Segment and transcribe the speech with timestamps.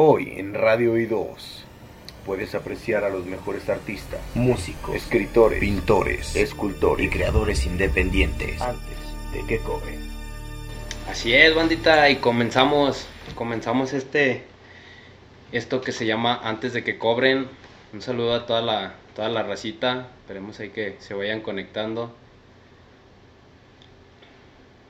[0.00, 1.26] Hoy en Radio I2
[2.24, 8.62] puedes apreciar a los mejores artistas, músicos, escritores, pintores, escultores y creadores independientes.
[8.62, 8.96] antes
[9.32, 9.98] de que cobren.
[11.10, 14.44] Así es, bandita, y comenzamos, comenzamos este,
[15.50, 17.48] esto que se llama Antes de que cobren.
[17.92, 22.14] Un saludo a toda la, toda la racita, esperemos ahí que se vayan conectando.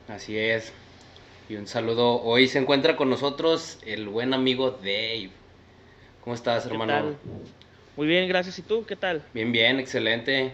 [0.07, 0.71] Así es.
[1.49, 5.31] Y un saludo, hoy se encuentra con nosotros el buen amigo Dave.
[6.23, 6.93] ¿Cómo estás, ¿Qué hermano?
[6.93, 7.17] tal?
[7.97, 8.59] Muy bien, gracias.
[8.59, 8.85] ¿Y tú?
[8.87, 9.23] ¿Qué tal?
[9.33, 10.53] Bien, bien, excelente.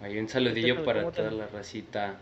[0.00, 0.84] Hay un saludillo tal?
[0.84, 2.16] para ¿Cómo te- toda la racita.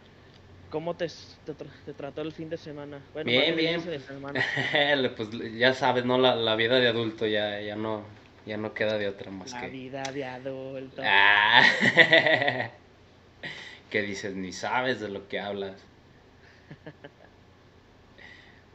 [0.70, 1.06] ¿Cómo te,
[1.44, 3.02] te, tra- te trató el fin de semana?
[3.12, 3.74] Bueno, Bien, bien.
[3.74, 4.40] inicio de semana.
[5.16, 5.28] pues
[5.58, 6.18] ya sabes, ¿no?
[6.18, 8.02] La, la vida de adulto ya, ya no,
[8.46, 9.68] ya no queda de otra más La que.
[9.68, 11.02] vida de adulto.
[11.04, 11.62] Ah.
[13.90, 15.72] que dices, ni sabes de lo que hablas.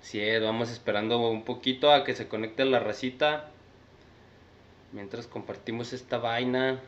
[0.05, 3.49] Sí, es, vamos esperando un poquito a que se conecte la racita.
[4.91, 6.79] Mientras compartimos esta vaina.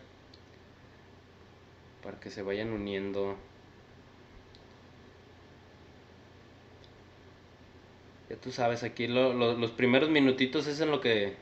[2.03, 3.35] Para que se vayan uniendo.
[8.29, 11.33] Ya tú sabes, aquí lo- lo- los primeros minutitos es en lo que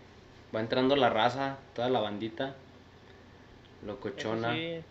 [0.55, 2.55] va entrando la raza, toda la bandita.
[3.85, 4.53] Locochona.
[4.53, 4.83] sí, hay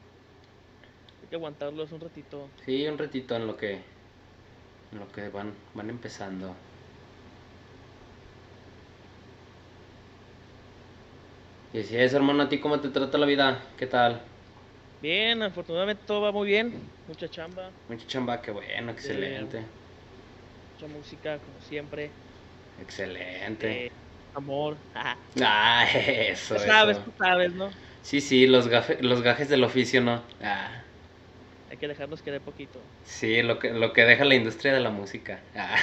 [1.31, 2.51] que aguantarlos un ratito.
[2.67, 3.81] Sí, un ratito en lo que
[4.93, 6.55] en lo que van van empezando.
[11.75, 13.75] Y si es, hermano, ¿a ti cómo te trata la vida?
[13.77, 14.33] ¿Qué tal?
[14.99, 16.93] Bien, afortunadamente todo va muy bien.
[17.05, 19.71] Mucha chamba, Mucha chamba, qué bueno, excelente.
[20.73, 22.19] mucha música, como siempre.
[22.77, 23.69] Excelente.
[23.69, 23.91] Eh,
[24.33, 24.83] amor.
[25.41, 27.03] Ah, eso, tú sabes, eso.
[27.03, 27.79] tú sabes, ¿no?
[28.03, 30.27] Sí, sí, los, gafe- los gajes del oficio, ¿no?
[30.41, 30.87] Ah,
[31.69, 32.91] Hay que dejarnos querer poquito.
[33.03, 35.45] sí, lo que, lo que deja la industria de la música.
[35.55, 35.77] Ah.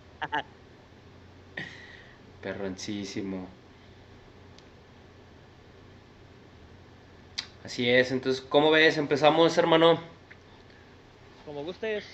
[2.40, 3.55] Perroncísimo.
[7.66, 8.96] Así es, entonces, ¿cómo ves?
[8.96, 9.98] ¿Empezamos, hermano?
[11.44, 12.04] Como gustes.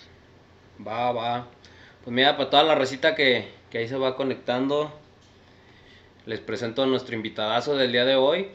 [0.80, 1.46] Va, va.
[2.02, 4.91] Pues mira, para toda la recita que, que ahí se va conectando,
[6.24, 8.48] les presento a nuestro invitadazo del día de hoy,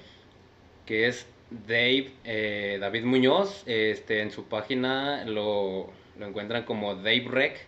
[0.88, 3.62] que es Dave, eh, David Muñoz.
[3.68, 7.68] Este, en su página lo, lo encuentran como Dave Rec.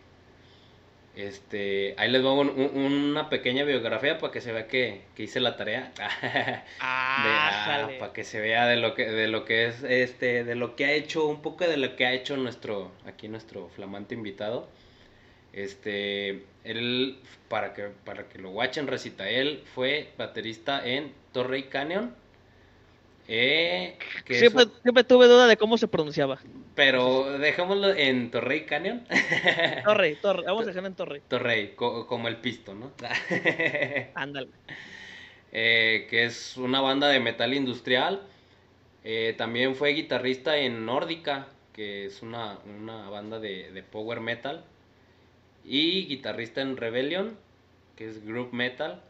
[1.20, 2.76] Este, ahí les pongo un- un-
[3.12, 5.92] una pequeña biografía para que se vea que, que hice la tarea.
[6.80, 10.76] Ah, para que se vea de lo que de lo que es este de lo
[10.78, 14.70] que ha hecho un poco de lo que ha hecho nuestro aquí nuestro flamante invitado
[15.52, 17.18] este él
[17.50, 22.16] para que para que lo watchen recita él fue baterista en Torrey Canyon
[23.28, 26.40] eh, que Siempre, un- siempre tuve duda de cómo se pronunciaba.
[26.80, 29.04] Pero dejémoslo en Torrey Canyon
[29.84, 30.44] Torre, torre.
[30.46, 31.20] Vamos a dejarlo en torre.
[31.28, 32.92] Torrey co- como el pisto no
[34.14, 34.52] Ándale.
[35.52, 38.22] eh, que es una banda de metal industrial.
[39.04, 44.64] Eh, también fue guitarrista en Nórdica, que es una, una banda de, de power metal.
[45.64, 47.38] Y guitarrista en Rebellion,
[47.96, 49.02] que es group metal.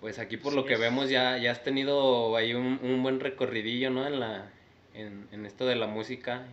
[0.00, 0.80] Pues aquí por lo que es.
[0.80, 4.06] vemos ya, ya has tenido ahí un, un buen recorridillo, ¿no?
[4.06, 4.50] En, la,
[4.94, 6.46] en, en esto de la música.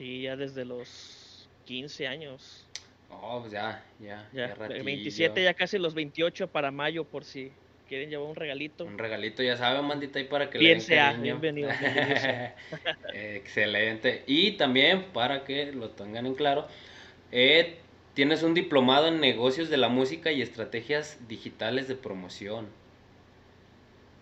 [0.00, 2.64] Sí, ya desde los 15 años.
[3.10, 4.26] Oh, pues ya, ya.
[4.32, 4.82] Ya, ya ratillo.
[4.82, 7.52] 27, ya casi los 28 para mayo, por si
[7.86, 8.86] quieren llevar un regalito.
[8.86, 12.56] Un regalito, ya saben, mandita, ahí para que Bien le den sea, bienvenido, bienvenido sea.
[13.12, 14.24] Excelente.
[14.26, 16.66] Y también, para que lo tengan en claro,
[17.30, 17.76] eh,
[18.14, 22.68] tienes un diplomado en negocios de la música y estrategias digitales de promoción.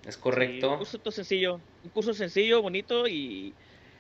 [0.05, 0.72] ¿Es Sí, correcto?
[0.72, 3.55] un curso sencillo, un curso sencillo, bonito y,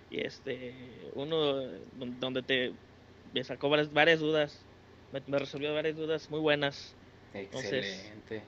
[0.08, 1.54] y este, uno
[1.92, 2.78] don- donde te
[3.24, 4.68] me sacó varias, varias dudas,
[5.10, 6.98] me, me resolvió varias dudas muy buenas.
[7.32, 8.44] Excelente.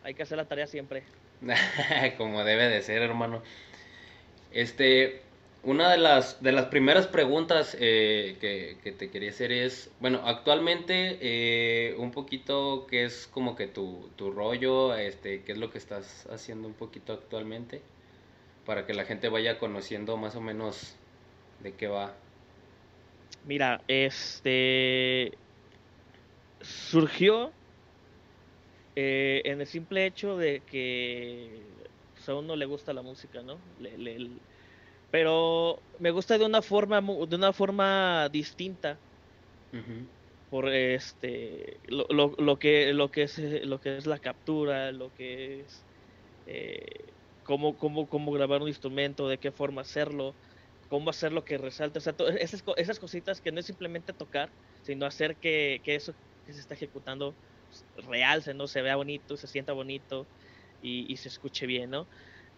[0.00, 1.06] Hay que hacer la tarea siempre.
[2.16, 3.42] Como debe de ser, hermano.
[4.50, 5.30] Este,
[5.62, 10.22] una de las, de las primeras preguntas eh, que, que te quería hacer es, bueno,
[10.24, 15.70] actualmente eh, un poquito qué es como que tu, tu rollo, este, qué es lo
[15.70, 17.84] que estás haciendo un poquito actualmente,
[18.68, 21.00] para que la gente vaya conociendo más o menos
[21.58, 22.18] de qué va.
[23.42, 25.40] Mira, este
[26.60, 27.56] surgió
[28.94, 31.84] eh, en el simple hecho de que
[32.14, 33.64] pues, a uno le gusta la música, ¿no?
[33.76, 34.42] Le- le-
[35.10, 39.02] pero me gusta de una forma de una forma distinta
[40.48, 45.12] por este lo, lo, lo que lo que es lo que es la captura, lo
[45.12, 45.86] que es
[46.46, 46.86] eh,
[47.48, 50.34] cómo, cómo, cómo grabar un instrumento, de qué forma hacerlo,
[50.90, 54.50] cómo hacer lo que resalte, o sea, esas, esas cositas que no es simplemente tocar,
[54.82, 56.12] sino hacer que, que eso
[56.44, 57.34] que se está ejecutando
[58.06, 58.66] realce, ¿no?
[58.66, 60.26] Se vea bonito, se sienta bonito
[60.82, 62.06] y, se escuche bien, ¿no?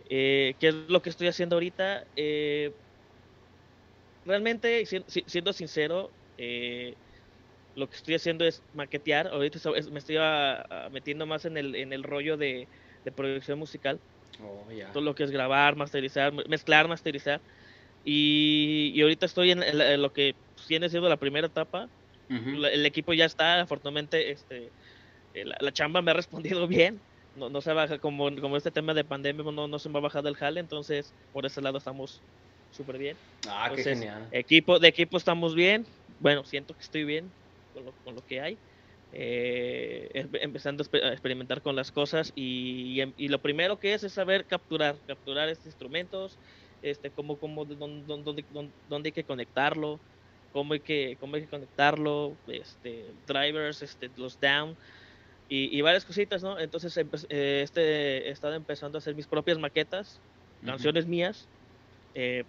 [0.08, 2.04] Eh, ¿Qué es lo que estoy haciendo ahorita?
[2.16, 2.72] Eh,
[4.24, 6.94] realmente, siendo sincero, eh,
[7.76, 9.28] lo que estoy haciendo es maquetear.
[9.28, 9.58] Ahorita
[9.92, 10.16] me estoy
[10.90, 12.66] metiendo más en el, en el rollo de,
[13.14, 14.00] producción musical.
[14.42, 17.40] Oh, Todo lo que es grabar, masterizar, mezclar, masterizar.
[18.04, 20.34] Y, ahorita estoy en, lo que
[20.68, 21.88] viene siendo la primera etapa.
[22.28, 24.70] el equipo ya está, afortunadamente, este,
[25.34, 26.14] eh, la, chamba me ha
[26.54, 27.00] respondido bien.
[27.36, 30.02] No, no se baja, como, como este tema de pandemia, no, no se me ha
[30.02, 32.20] bajado el jale, entonces por ese lado estamos
[32.70, 33.16] súper bien.
[33.48, 34.28] Ah, qué genial.
[34.32, 35.86] Equipo, de equipo estamos bien.
[36.18, 37.30] Bueno, siento que estoy bien
[37.72, 38.58] con lo, con lo que hay.
[39.12, 44.44] Eh, empezando a experimentar con las cosas y, y, lo primero que es es saber
[44.46, 46.38] capturar, capturar estos instrumentos,
[46.80, 48.44] este, cómo, cómo, dónde, dónde,
[48.88, 49.98] dónde, hay que conectarlo,
[50.52, 54.76] cómo hay que, cómo hay que conectarlo, este, drivers, este, los down
[55.48, 56.60] y, y varias cositas, ¿no?
[56.60, 60.20] Entonces eh, este, he estado empezando a hacer mis propias maquetas,
[60.64, 61.48] canciones mías,
[62.14, 62.44] eh,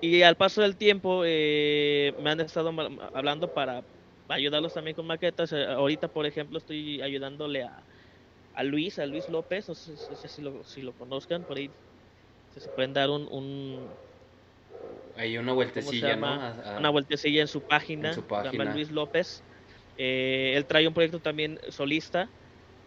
[0.00, 2.72] y al paso del tiempo eh, me han estado
[3.14, 3.84] hablando para
[4.28, 5.52] ayudarlos también con maquetas.
[5.52, 7.82] Eh, ahorita, por ejemplo, estoy ayudándole a,
[8.54, 11.70] a Luis, a Luis López, no sé, si, lo, si lo conozcan, por ahí
[12.56, 13.28] se pueden dar un...
[13.30, 13.88] un
[15.16, 16.54] Hay una vueltecilla, ¿no?
[16.76, 19.42] una vueltecilla en su página, se llama Luis López.
[19.96, 22.28] Eh, él trae un proyecto también solista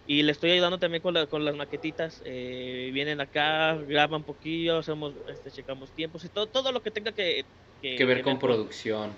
[0.07, 2.21] y le estoy ayudando también con, con las maquetitas.
[2.25, 6.91] Eh, vienen acá, graban un poquillo, hacemos, este, checamos tiempos y todo, todo lo que
[6.91, 7.45] tenga que,
[7.81, 9.11] que, ver con, producción.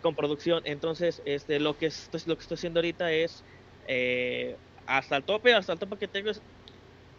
[0.00, 0.62] Con producción.
[0.64, 3.44] Entonces, este, lo que estoy, lo que estoy haciendo ahorita es
[3.86, 4.56] eh,
[4.86, 6.40] hasta el tope, hasta el tope que tengo es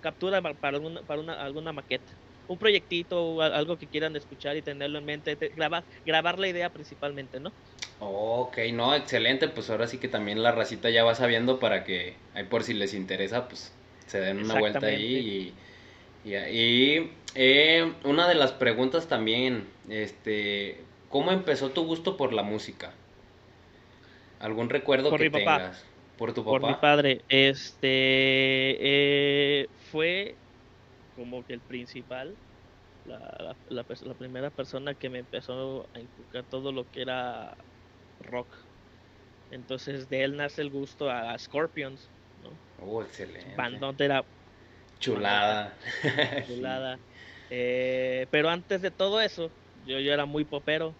[0.01, 2.11] captura para alguna, para una, alguna maqueta.
[2.47, 7.39] Un proyectito, algo que quieran escuchar y tenerlo en mente, grabar, grabar la idea principalmente,
[7.39, 7.51] ¿no?
[7.99, 9.47] ok, no, excelente.
[9.49, 12.73] Pues ahora sí que también la racita ya va sabiendo para que, ahí por si
[12.73, 13.71] les interesa, pues
[14.07, 15.53] se den una vuelta ahí.
[16.23, 22.43] Y, y, eh, una de las preguntas también, este, ¿cómo empezó tu gusto por la
[22.43, 22.93] música?
[24.39, 25.85] ¿Algún recuerdo que tengas?
[26.17, 26.59] ¿Por tu papá?
[26.59, 27.21] Por mi padre.
[27.29, 30.35] Este, eh, fue
[31.15, 32.35] como que el principal.
[33.05, 37.57] La, la, la, primera persona que me empezó a inculcar todo lo que era
[38.19, 38.53] rock.
[39.49, 42.09] Entonces de él nace el gusto a, Scorpions.
[42.43, 42.51] ¿no?
[42.81, 43.55] Oh, excelente.
[44.03, 44.23] era
[44.99, 45.73] chulada.
[46.47, 46.99] chulada.
[47.51, 49.49] Eh, pero antes de todo eso,
[49.85, 50.93] yo, yo era muy popero.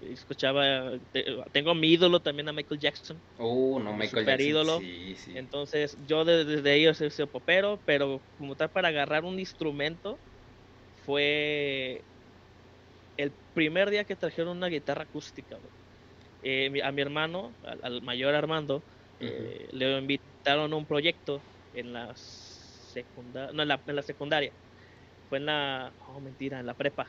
[0.00, 0.92] Escuchaba,
[1.52, 3.18] tengo mi ídolo también a Michael Jackson.
[3.38, 4.48] Oh, no, Michael Jackson.
[4.48, 4.80] ídolo.
[5.34, 10.18] Entonces, yo desde, ahí soy, soy popero, pero como tal para agarrar un instrumento
[11.04, 12.00] fue
[13.18, 15.58] el primer día que trajeron una guitarra acústica.
[16.42, 17.52] Eh, a mi hermano,
[17.82, 18.82] al, mayor Armando,
[19.20, 21.42] eh, le invitaron a un proyecto
[21.74, 22.14] en la,
[22.90, 24.52] secundaria, no, en la, secundaria.
[25.28, 27.06] Fue en la, oh mentira, en la prepa.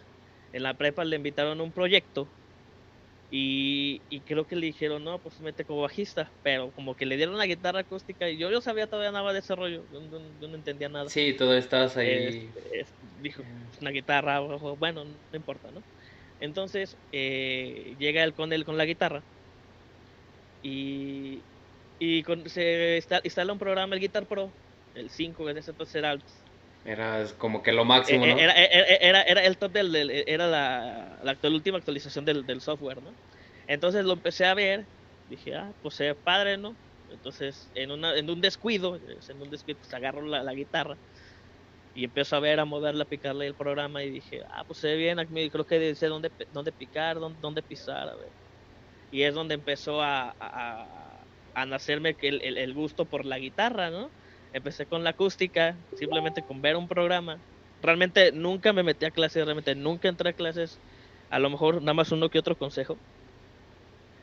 [0.53, 2.27] En la prepa le invitaron a un proyecto
[3.33, 7.37] y, creo que le dijeron, no, pues mete como bajista, pero como que le dieron
[7.37, 10.89] la guitarra acústica y yo, yo sabía todavía nada de ese rollo, yo, no entendía
[10.89, 11.09] nada.
[11.09, 12.51] Sí, todo estás ahí.
[13.21, 13.43] dijo,
[13.79, 15.81] una guitarra, bueno, no importa, ¿no?
[16.41, 19.23] Entonces eh, llega él con él con la guitarra
[20.61, 21.39] y,
[21.99, 24.51] y se instala un programa, el Guitar Pro,
[24.93, 26.17] el 5, en ese entonces era
[26.85, 28.37] era como que lo máximo, ¿no?
[28.37, 33.11] Era, era, era, el top del, era la, la, última actualización del, del, software, ¿no?
[33.67, 34.85] Entonces lo empecé a ver,
[35.29, 36.75] dije, ah, pues es padre, ¿no?
[37.11, 40.97] Entonces, en, una, en un descuido, en un descuido, pues agarro la, la guitarra
[41.93, 44.87] y empiezo a ver, a moverla, a picarle el programa y dije, ah, pues se
[44.87, 48.29] ve bien, creo que dice dónde, dónde picar, dónde, dónde, pisar, a ver.
[49.11, 50.87] Y es donde empezó a, a,
[51.53, 54.09] a nacerme el, el, el, gusto por la guitarra, ¿no?
[54.53, 57.37] Empecé con la acústica, simplemente con ver un programa.
[57.81, 60.79] Realmente nunca me metí a clases, realmente nunca entré a clases,
[61.29, 62.97] a lo mejor nada más uno que otro consejo.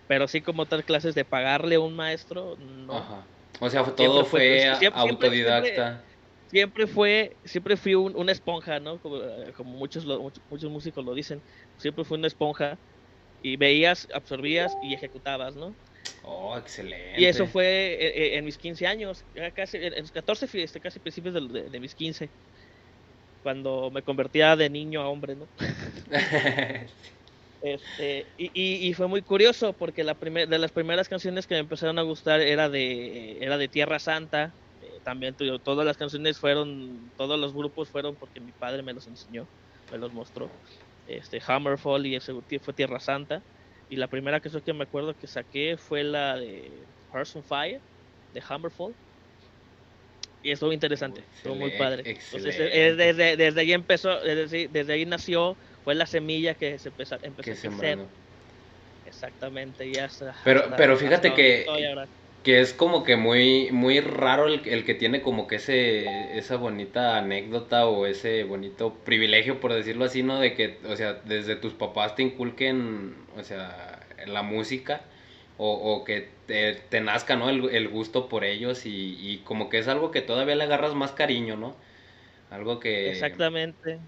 [0.07, 2.95] Pero sí como otras clases de pagarle a un maestro, no.
[2.95, 3.27] Ajá.
[3.61, 6.05] O sea, todo fue, autodidacta
[6.49, 8.99] siempre fue, siempre fui una esponja, ¿no?
[8.99, 10.05] Como, muchos,
[10.51, 11.43] muchos músicos lo dicen,
[11.77, 12.79] siempre fui una esponja
[13.43, 15.75] y veías, absorbías y ejecutabas, ¿no?
[16.31, 17.19] Oh, excelente.
[17.19, 20.99] Y eso fue eh, eh, en, mis 15 años, casi, en los 14, este, casi
[20.99, 22.29] principios de, mis 15,
[23.43, 25.47] cuando me convertía de niño a hombre, ¿no?
[27.63, 31.99] este, y, y, fue muy curioso porque la de las primeras canciones que me empezaron
[31.99, 34.53] a gustar era de, era de Tierra Santa,
[35.05, 39.47] también todas las canciones fueron, todos los grupos fueron porque mi padre me los enseñó,
[39.91, 40.51] me los mostró.
[41.07, 43.41] Este, Hammerfall y ese fue Tierra Santa.
[43.89, 47.83] Y la primera canción que me acuerdo que saqué fue la de Person Fire,
[48.33, 48.95] de Hammerfall.
[50.43, 52.03] Y estuvo interesante, estuvo muy padre.
[52.05, 52.63] Excelente.
[52.95, 57.45] desde, desde ahí empezó, desde, desde ahí nació, fue la semilla que se empezó, empezó
[57.51, 57.99] que a crecer.
[59.05, 60.37] Exactamente, ya está.
[60.45, 61.67] Pero- hasta- pero fíjate que-.
[62.43, 66.57] Que es como que muy, muy raro el, el que tiene como que ese, esa
[66.57, 70.39] bonita anécdota o ese bonito privilegio, por decirlo así, ¿no?
[70.39, 75.03] De que, o sea, desde tus papás te inculquen, o sea, la música
[75.59, 77.51] o, o que te, te nazca, ¿no?
[77.51, 80.95] El, el gusto por ellos y, y como que es algo que todavía le agarras
[80.95, 81.77] más cariño, ¿no?
[82.51, 83.09] Algo que...
[83.09, 83.99] Exactamente.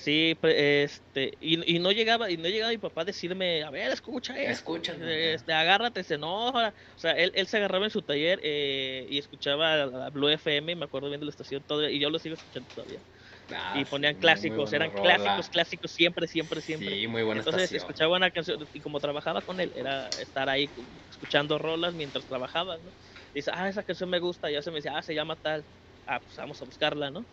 [0.00, 3.90] Sí, este, y, y no llegaba, y no llegaba mi papá a decirme, a ver,
[3.90, 5.04] escucha esto, Escúchalo.
[5.04, 6.68] este, agárrate, se enoja.
[6.68, 10.28] O sea, él, él se agarraba en su taller eh, y escuchaba a, a Blue
[10.28, 13.02] FM, me acuerdo bien de la estación todavía, y yo lo sigo escuchando todavía.
[13.50, 15.00] Ah, y ponían clásicos, eran rola.
[15.00, 16.96] clásicos, clásicos, siempre, siempre, siempre.
[16.96, 17.82] Sí, muy buena Entonces estación.
[17.82, 20.72] escuchaba una canción y como trabajaba con él, era estar ahí
[21.10, 22.92] escuchando rolas mientras trabajaba, ¿no?
[23.34, 25.66] Dice, ah, esa canción me gusta, ya se me decía, ah, se llama tal,
[26.06, 27.26] ah, pues vamos a buscarla, ¿no?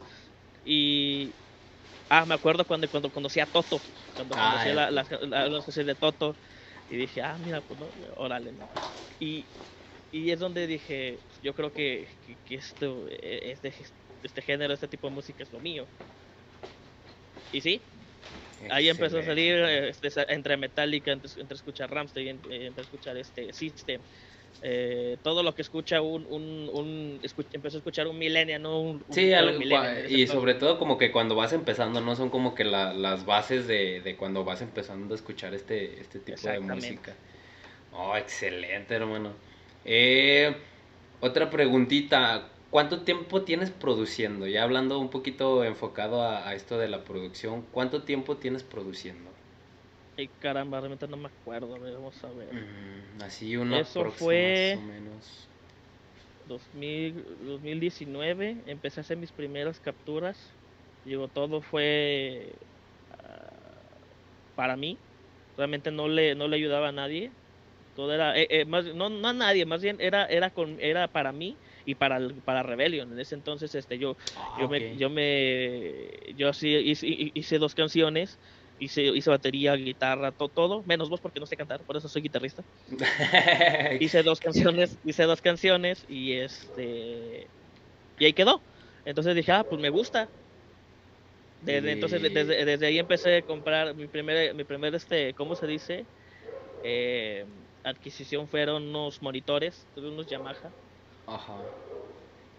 [0.63, 1.36] Y,
[2.10, 4.74] ah, me acuerdo cuando, cuando conocí a Toto, cuando Ah, conocí ya.
[4.74, 5.06] la, la,
[5.86, 6.38] de Toto,
[6.88, 8.72] y dije, ah, mira, pues, no, órale, ¿no?
[9.20, 9.52] Y,
[10.12, 13.74] y es donde dije, yo creo que, que, que esto, eh, este,
[14.24, 15.92] este género, este tipo de música es lo mío.
[17.52, 17.88] Y sí,
[18.70, 23.54] Ahí empezó a salir eh, este, entre Metallica, entre, entre escuchar Ramstein, entre escuchar este
[23.54, 24.04] System,
[24.62, 27.20] eh, todo lo que escucha un, un,
[27.54, 31.12] empezó a escuchar un millennial, no un, Sí, algo- millennial, y sobre todo como que
[31.12, 32.16] cuando vas empezando, ¿no?
[32.16, 36.20] Son como que la- las bases de, de cuando vas empezando a escuchar este, este
[36.20, 37.14] tipo de música.
[37.94, 39.32] Oh, excelente, hermano.
[39.86, 40.56] Eh,
[41.22, 44.48] otra preguntita, ¿cuánto tiempo tienes produciendo?
[44.48, 49.30] Ya hablando un poquito enfocado a, a esto de la producción, ¿cuánto tiempo tienes produciendo?
[50.17, 52.55] Ay, caramba, realmente no me acuerdo, a ver, vamos a ver.
[52.55, 55.51] Mm, así una Eso aprox fue- más o menos.
[56.43, 60.60] 2000, 2019 empecé a hacer mis primeras capturas.
[61.03, 62.60] Digo, todo fue
[63.10, 64.00] ah,
[64.55, 65.03] para mí.
[65.57, 67.38] Realmente no le, no le ayudaba a nadie.
[67.93, 71.10] Todo era, eh, eh, más, no, no a nadie, más bien era, era, con, era
[71.10, 73.12] para mí y para, para Rebellion.
[73.13, 74.79] En ese entonces este, yo, Ah, yo, ok.
[74.79, 78.39] me, yo me, yo sí hice, hice dos canciones.
[78.77, 82.22] Hice, hice batería, guitarra, to- todo, menos voz porque no sé cantar, por eso soy
[82.24, 82.63] guitarrista
[84.01, 87.51] hice dos canciones, hice dos canciones y este
[88.17, 88.65] y ahí quedó.
[89.05, 90.34] Entonces dije, ah, pues me gusta.
[91.60, 95.67] Desde entonces desde, desde ahí empecé a comprar mi primer mi primer este, ¿cómo se
[95.67, 96.08] dice?
[96.84, 97.46] Eh,
[97.84, 100.74] adquisición fueron unos monitores, tuve unos Yamaha
[101.27, 101.75] Ajá.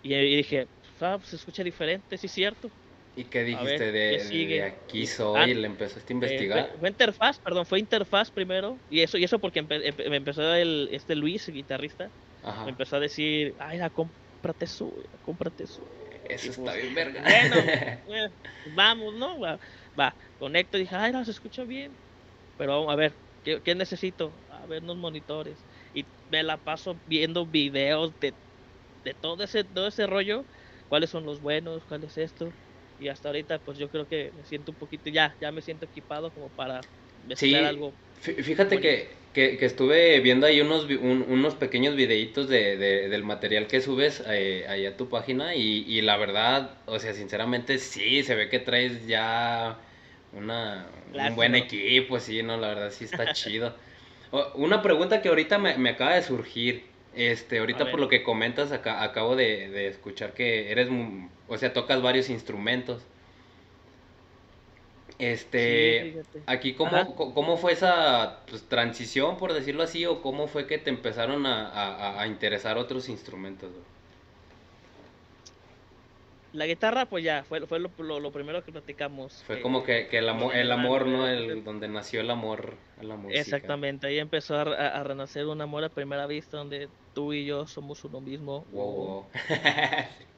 [0.03, 0.71] y, y dije,
[1.01, 2.73] ah, pues se escucha diferente, sí es cierto.
[3.17, 4.61] ¿Y qué dijiste ver, de, ¿qué sigue?
[4.61, 5.55] de aquí soy?
[5.55, 6.67] Ah, ¿Le empezaste a Eh, investigar?
[6.69, 10.17] fue, fue interfaz, perdón, fue interfaz primero y eso y eso porque empe- empe- me
[10.17, 12.65] empezó el este Luis, guitarrista, Ajá.
[12.65, 15.91] me empezó a decir, ay, la cómprate su, cómprate su.
[16.29, 17.23] Eso y está pues, bien verga.
[17.25, 17.75] Bueno,
[18.07, 18.29] eh,
[18.65, 19.41] vamos, ¿no?
[19.41, 19.61] Va,
[19.99, 21.99] va, conecto y dije, ay, no, se escucha bien.
[22.57, 24.45] Pero vamos a ver, ¿qué, qué necesito?
[24.49, 25.67] A ver, unos monitores.
[25.93, 28.39] Y me la paso viendo videos de,
[29.05, 30.47] de todo, ese, todo ese rollo.
[30.89, 31.85] ¿Cuáles son los buenos?
[31.87, 32.57] ¿Cuál es esto?
[32.99, 35.87] Y hasta ahorita, pues yo creo que me siento un poquito, ya, ya me siento
[35.87, 36.89] equipado como para
[37.35, 37.55] Sí.
[37.65, 37.99] algo.
[38.21, 43.09] Fí- Fíjate que, que, que estuve viendo ahí unos, un- unos pequeños videitos de, de-
[43.09, 47.13] del material que subes eh, ahí a tu página y, y la verdad, o sea,
[47.15, 49.81] sinceramente sí, se ve que traes ya
[50.33, 51.55] una, un buen ¿no?
[51.55, 53.77] equipo, sí, no, la verdad sí está chido.
[54.57, 58.73] Una pregunta que ahorita me, me acaba de surgir, este, ahorita por lo que comentas,
[58.73, 60.89] acá, acabo de, de escuchar que eres,
[61.49, 63.03] o sea, tocas varios instrumentos.
[65.19, 66.39] Este, Sí.
[66.47, 70.91] Aquí, ¿cómo, cómo fue esa pues, transición, por decirlo así, o cómo fue que te
[70.91, 73.71] empezaron a, a- a interesar otros instrumentos?
[76.53, 79.43] La guitarra, pues ya, fue, fue lo, lo- lo primero que platicamos.
[79.45, 81.27] Fue eh, como que, que el, amor, el amor, ¿no?
[81.29, 83.41] El, donde nació el amor a la música.
[83.41, 87.67] Exactamente, ahí empezó a- a renacer un amor a primera vista donde tú y yo
[87.67, 88.67] somos uno mismo.
[88.67, 89.31] Wow, wow.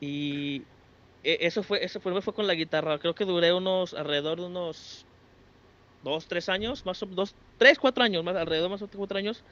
[0.00, 0.68] Y
[1.22, 2.98] e- eso fue, eso fue, fue con la guitarra.
[2.98, 5.08] Creo que duré unos, alrededor de unos
[6.00, 9.18] dos, tres años, más o dos, tres, cuatro años, más alrededor más o menos cuatro
[9.18, 9.44] años,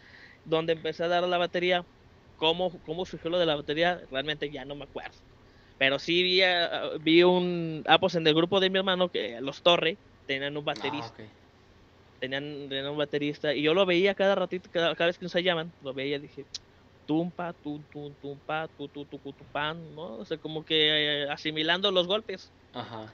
[0.44, 1.88] donde empecé a dar a la batería.
[2.36, 4.02] ¿Cómo, cómo surgió lo de la batería?
[4.10, 5.18] Realmente ya no me acuerdo.
[5.78, 6.42] Pero sí vi,
[7.02, 10.64] vi un, ah, pues en el grupo de mi hermano, que los Torre, tenían un
[10.64, 11.22] baterista.
[11.24, 11.39] Ah.
[12.20, 15.72] Tenían, tenían un baterista y yo lo veía cada ratito, cada, cada vez que ensayaban,
[15.82, 16.44] lo veía y dije,
[17.06, 20.14] tumpa, tum, tum, tumpa, tu, tu, tu, tu, pan, ¿no?
[20.14, 22.52] O sea, como que eh, asimilando los golpes.
[22.72, 23.12] Ajá.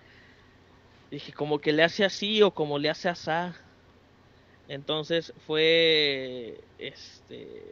[1.11, 3.55] Dije, como que le hace así o como le hace asá.
[4.69, 7.63] Entonces fue, este,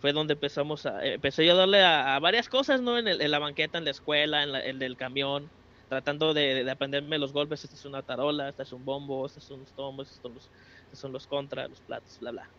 [0.00, 2.96] fue donde empezamos a, empecé yo a darle a, varias cosas, ¿no?
[2.96, 5.50] En, en, la banqueta, en la escuela, en, el del camión,
[5.90, 9.42] tratando de, de, aprenderme los golpes, esta es una tarola, esta es un bombo, estos
[9.42, 10.50] son los tombos, estos son los,
[10.84, 12.50] estos son los contras, los platos, bla, bla.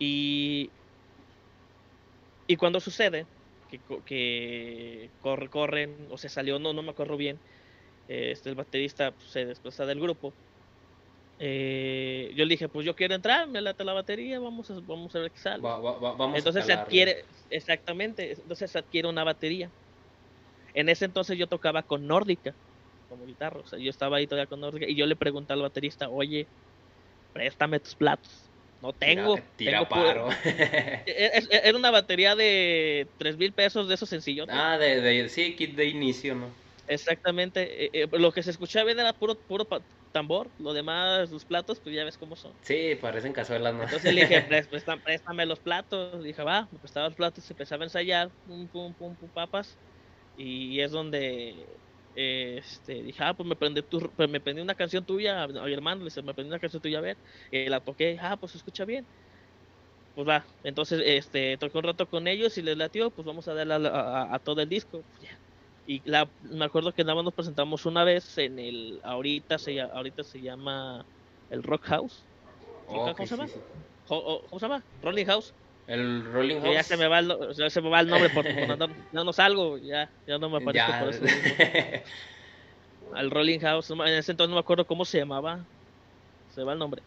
[0.00, 0.68] Y,
[2.48, 3.24] y cuando sucede
[3.68, 7.38] que, que corre, corren, o se salió, no, no me acuerdo bien,
[8.08, 10.34] este, el baterista pues, se desplaza del grupo,
[11.38, 15.14] eh, yo le dije, pues yo quiero entrar, me lata la batería, vamos a, vamos
[15.14, 15.62] a ver qué sale.
[16.34, 19.70] entonces se adquiere, exactamente, entonces se adquiere una batería.
[20.74, 22.56] En ese entonces yo tocaba con Nórdica,
[23.08, 25.62] como guitarra, o sea, yo estaba ahí todavía con Nórdica y yo le pregunté al
[25.62, 26.50] baterista, oye,
[27.32, 28.50] préstame tus platos.
[28.80, 29.38] No tengo.
[29.56, 30.28] Tira, paro.
[31.06, 34.46] E, e, era una batería de tres mil pesos de esos sencillos.
[34.50, 36.54] Ah, de, de, sí, kit de inicio, ¿no?
[36.86, 37.86] Exactamente.
[37.86, 39.66] Eh, eh, lo que se escuchaba bien era puro, puro
[40.10, 42.56] tambor, lo demás, los platos, pues ya ves cómo son.
[42.62, 43.84] Sí, parecen cazuelas, ¿no?
[43.84, 44.42] Entonces le dije,
[45.04, 46.22] préstame, los platos.
[46.22, 49.78] Dije, va, me prestaba los platos, se empezaba a ensayar, pum, pum, pum, pum, papas.
[50.38, 51.66] Y es donde
[52.14, 55.72] este, dije, ah, pues me prendí, tu, pues me prendí una canción tuya, a mi
[55.72, 57.16] hermano, le me prendí una canción tuya a ver,
[57.50, 59.04] la toqué, ah, pues se escucha bien.
[60.14, 63.54] Pues va, entonces este, toqué un rato con ellos y les latió, pues vamos a
[63.54, 65.02] darle a, todo el disco.
[65.18, 65.30] Pues
[65.86, 69.80] y la, me acuerdo que nada más nos presentamos una vez en el, ahorita se,
[69.80, 71.06] ahorita se llama
[71.48, 72.26] el Rock House.
[72.84, 73.48] ¿Cómo, se llama?
[74.06, 74.84] ¿Cómo se llama?
[75.02, 75.54] Rolling House.
[75.88, 76.74] El Rolling House.
[76.74, 78.44] Ya se me va el, ya se me va el nombre por,
[79.12, 81.24] no, no, salgo, ya, ya no me aparezco por eso.
[83.14, 85.64] Al Rolling House, en ese entonces no me acuerdo cómo se llamaba.
[86.54, 87.00] Se va el nombre.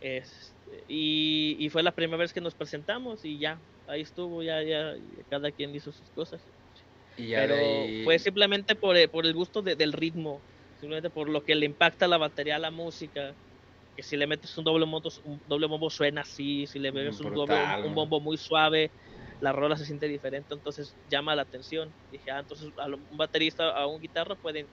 [0.00, 4.60] Este, y, y fue la primera vez que nos presentamos y ya, ahí estuvo, ya,
[4.60, 4.94] ya,
[5.30, 6.40] cada quien hizo sus cosas.
[7.16, 7.56] Pero
[8.04, 10.40] fue simplemente por, eh, por el gusto del ritmo,
[10.80, 13.34] simplemente por lo que le impacta la batería a la música.
[13.96, 17.18] Que si le metes un doble bombo, un doble bombo suena así, si le metes
[17.20, 18.90] un, doble, un bombo muy suave,
[19.40, 21.92] la rola se siente diferente, entonces llama la atención.
[22.10, 24.66] Dije, ah, entonces a un baterista, a un guitarra pueden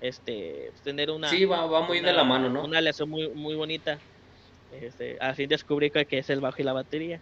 [0.00, 1.28] este, tener una...
[1.28, 2.64] Sí, va, va muy de la mano, ¿no?
[2.64, 3.98] Una relación muy, muy bonita.
[4.70, 7.20] Este, así descubrí que es el bajo y la batería.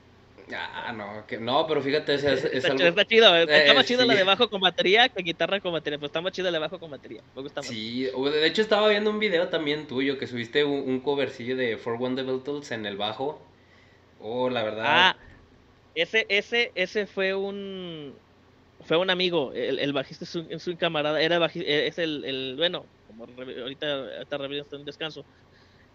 [0.52, 2.84] Ah, no, que, no, pero fíjate, es, es está, algo...
[2.84, 5.98] está, chido, eh, está más chido la de bajo con batería que guitarra con batería,
[5.98, 7.68] pues está más chido la de bajo con batería, me gusta más.
[7.68, 11.96] Sí, de hecho estaba viendo un video también tuyo que subiste un, covercillo de For
[12.00, 13.40] One Beatles en el bajo.
[14.20, 14.84] Oh, la verdad.
[14.86, 15.16] Ah,
[15.94, 18.14] ese, ese, ese fue un,
[18.84, 22.24] fue un amigo, el, el bajista es un, un, camarada, era bajista, eh, es el,
[22.24, 25.24] el bueno, como ahorita está está en descanso,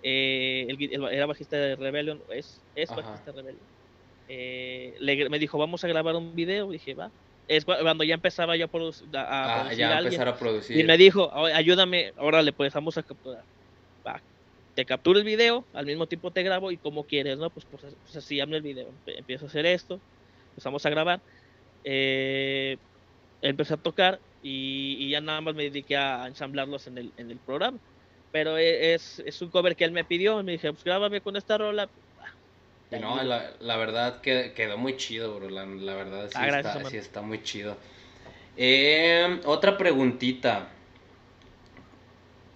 [0.01, 3.78] eh, el, era bajista de Rebellion, es, es bajista de Rebellion
[4.29, 6.69] eh, me dijo, vamos a grabar un video.
[6.69, 7.11] Dije, va.
[7.47, 10.77] Es cuando ya empezaba yo a, producir, a, ah, ya empezar a producir.
[10.77, 13.43] Y me dijo, ayúdame, órale, pues vamos a capturar.
[14.05, 14.21] Va,
[14.75, 17.49] te capturo el video, al mismo tiempo te grabo y como quieres, ¿no?
[17.49, 18.89] Pues, pues, pues así hazme el video.
[19.07, 19.99] Empiezo a hacer esto,
[20.51, 21.21] empezamos a grabar.
[21.83, 22.77] Eh,
[23.41, 27.37] empecé a tocar y, ya nada más me dediqué a ensamblarlos en el, en el
[27.37, 27.79] programa.
[28.31, 30.43] Pero e, es, es un cover que él me pidió.
[30.43, 31.89] Me dije, pues grábame con esta rola
[32.91, 35.49] no, la, la, verdad que quedó muy chido, bro.
[35.49, 37.77] La, la verdad sí, ah, está, sí, está, muy chido.
[38.57, 40.69] Eh, otra preguntita.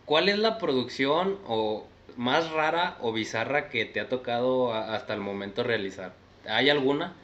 [0.06, 5.22] ¿Cuál es la producción o más rara o bizarra que te ha tocado hasta el
[5.22, 6.13] momento realizar?
[6.48, 7.15] ¿Hay alguna?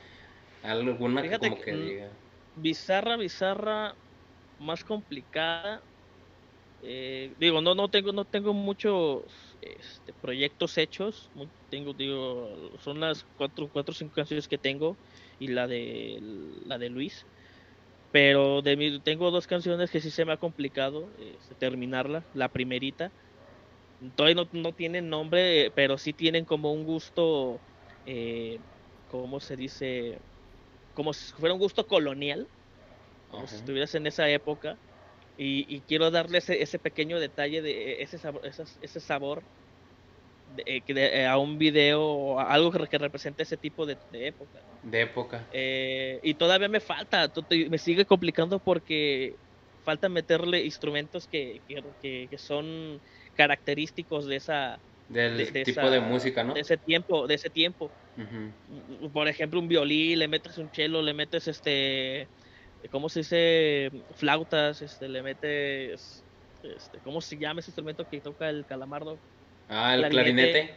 [0.64, 2.10] ¿Alguna que como que, diga?
[2.56, 3.96] Bizarra, bizarra,
[4.60, 5.84] más complicada.
[6.82, 11.32] Eh, digo, no, no tengo, no tengo muchos este, proyectos hechos.
[11.70, 14.98] Tengo, digo, son las cuatro, cuatro o cinco canciones que tengo
[15.38, 16.20] y la de
[16.66, 17.26] la de Luis.
[18.12, 22.28] Pero de mi, tengo dos canciones que sí se me ha complicado este, terminarla.
[22.34, 23.14] La primerita,
[24.16, 27.62] todavía no, no tienen nombre, pero sí tienen como un gusto,
[28.06, 28.60] eh,
[29.08, 30.20] ¿cómo se dice?
[30.94, 32.50] Como si fuera un gusto colonial,
[33.28, 34.80] como si estuvieras en esa época
[35.42, 39.42] y, quiero darle ese, pequeño detalle de ese sabor, ese, sabor
[40.58, 44.60] de, eh, a un video o algo que, represente ese tipo de, época.
[44.84, 45.46] De época.
[45.54, 47.32] Eh, y todavía me falta,
[47.70, 49.36] me sigue complicando porque
[49.86, 51.62] falta meterle instrumentos que,
[52.02, 53.00] que, son
[53.38, 56.54] característicos de esa del tipo de música, ¿no?
[56.54, 57.90] De ese tiempo, de ese tiempo.
[59.14, 62.28] Por ejemplo, un violín, le metes un cello, le metes este
[62.90, 63.92] ¿cómo se dice?
[64.16, 66.24] Flautas, este, le metes,
[66.62, 69.20] este, ¿cómo se llama ese instrumento que toca el calamardo?
[69.68, 70.76] Ah, el clarinete.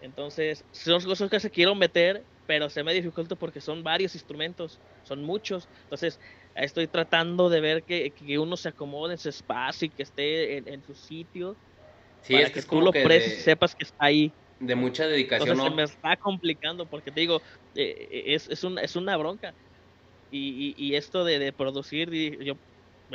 [0.00, 4.80] Entonces, son cosas que se quiero meter, pero se me dificulta porque son varios instrumentos,
[5.02, 5.68] son muchos.
[5.84, 6.20] Entonces,
[6.54, 10.58] estoy tratando de ver que, que uno se acomode en su espacio y que esté
[10.58, 11.56] en, su sitio.
[12.20, 14.34] Sí, para es que, tú lo que sepas que está ahí.
[14.58, 15.48] de mucha dedicación.
[15.48, 15.70] Entonces ¿no?
[15.70, 17.40] se me está complicando porque te digo,
[17.74, 19.54] eh, es, es, una, es una bronca.
[20.36, 22.54] Y, y, y esto de, de producir, y yo,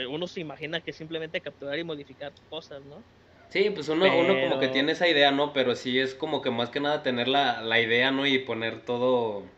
[0.09, 3.05] uno se imagina que simplemente capturar y modificar cosas, ¿no?
[3.49, 5.53] Sí, pues uno, uno como que tiene esa idea, ¿no?
[5.53, 8.27] Pero sí es como que más que nada tener la, la idea, ¿no?
[8.27, 9.49] Y poner todo,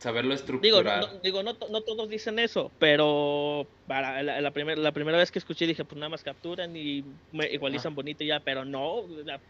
[0.00, 1.00] saberlo estructurar.
[1.12, 5.30] no- digo no, no todos dicen eso, pero para la, la, primer- la primera vez
[5.30, 9.06] que escuché dije, pues nada más capturan y me igualizan bonito y ya, pero no,
[9.08, 9.42] la-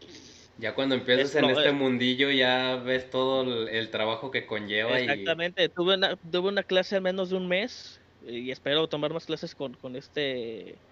[0.61, 4.47] Ya cuando empiezas Es en este es- mundillo ya ves todo el, el trabajo que
[4.47, 8.89] conlleva y exactamente, tuve una, tuve una clase al menos de un mes y espero
[8.89, 10.83] tomar más clases con, con este,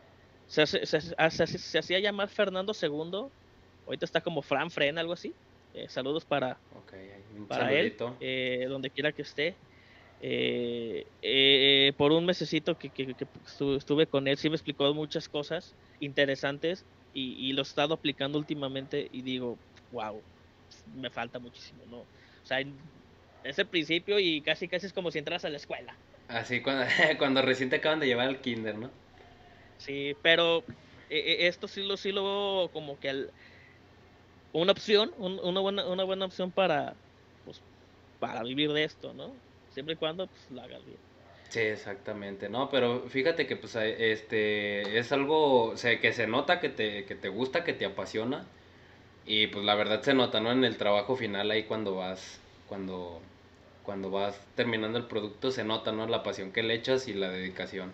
[0.47, 3.35] se, hace- se, hace- se se hacía llamar Fernando II,
[3.87, 5.39] ahorita está como Fran Fren, algo así,
[5.75, 6.63] Eh, saludos para,
[7.49, 9.63] para él, eh, donde quiera que esté.
[10.21, 14.93] Eh, eh, por un mesecito que, que- que estu- estuve con él, sí me explicó
[14.95, 16.87] muchas cosas interesantes
[17.19, 20.27] y, y lo he estado aplicando últimamente y digo, wow,
[20.87, 22.01] me falta muchísimo, ¿no?
[22.03, 22.11] O
[22.45, 22.61] sea,
[23.43, 26.01] es el principio y casi casi es como si entras a la escuela.
[26.27, 26.87] Así cuando,
[27.19, 28.93] cuando recién te acaban de llevar al kinder, ¿no?
[29.77, 30.67] Sí, pero
[31.09, 33.33] eh, eh, esto sí lo, sí lo veo como que al-
[34.53, 36.99] una opción, un- una, buena, una buena opción para,
[37.43, 37.65] pues,
[38.19, 39.43] para vivir de esto, ¿no?
[39.69, 41.03] Siempre y cuando pues, lo hagas bien.
[41.49, 46.61] Sí, exactamente, no, pero fíjate que pues este es algo, o sea, que se nota
[46.61, 48.47] que te, que te gusta, que te apasiona
[49.27, 50.53] y pues la verdad se nota, ¿no?
[50.53, 53.23] En el trabajo final ahí cuando vas, cuando,
[53.85, 56.07] cuando vas terminando el producto se nota, ¿no?
[56.09, 57.93] La pasión que le echas y la dedicación.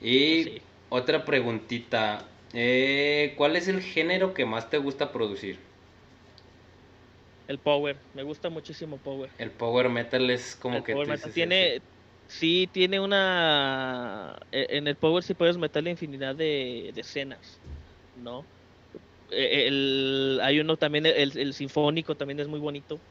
[0.00, 0.62] Y Sí.
[0.90, 5.58] otra preguntita, eh, ¿cuál es el género que más te gusta producir?
[7.48, 9.32] El power, me gusta muchísimo power.
[9.38, 11.82] El power metal es como el que power tú metal dices tiene.
[12.28, 17.62] Sí tiene una, e- en el power sí puedes meterle infinidad de, de escenas,
[18.14, 18.50] ¿no?
[19.30, 23.04] E- El, hay uno también, el, el sinfónico también es muy bonito.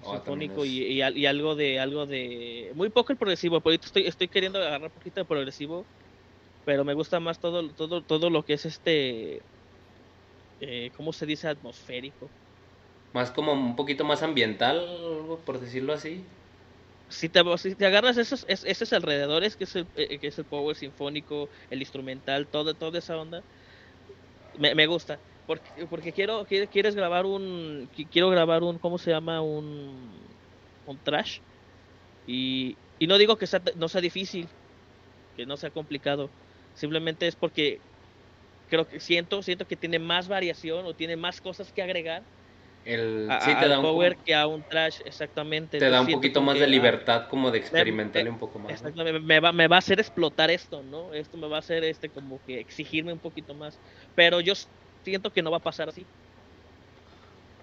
[0.00, 3.18] Oh, también sinfónico es- y, y al- y algo de algo de muy poco el
[3.18, 5.88] progresivo por ahorita estoy estoy queriendo agarrar un poquito de progresivo
[6.64, 9.46] pero me gusta más todo todo todo lo que es este
[10.60, 12.32] eh, cómo se dice atmosférico
[13.12, 16.41] Más como un poquito más ambiental, por decirlo así.
[17.12, 20.38] Si te si te agarras esos es- esos alrededores que es el eh, que es
[20.38, 23.44] el power sinfónico el instrumental todo toda esa onda
[24.54, 25.22] me, gusta.
[25.44, 30.38] Porque porque quiero quieres grabar un qui- quiero grabar un cómo se llama un
[30.84, 31.40] un trash.
[32.26, 34.54] Y, y no digo que sea, no sea difícil
[35.34, 36.34] que no sea complicado.
[36.74, 37.84] Simplemente es porque
[38.66, 42.28] creo que siento siento que tiene más variación o tiene más cosas que agregar
[42.84, 46.08] El, a, sí, te da un, power que a un trash exactamente te da un
[46.08, 48.82] poquito más de ah, libertad como de experimentarle me- un poco más.
[48.82, 49.04] ¿no?
[49.22, 51.14] Me va, me va a hacer explotar esto, ¿no?
[51.14, 53.80] Esto me va a hacer este como que exigirme un poquito más.
[54.14, 54.54] Pero yo
[55.04, 56.08] siento que no va a pasar así.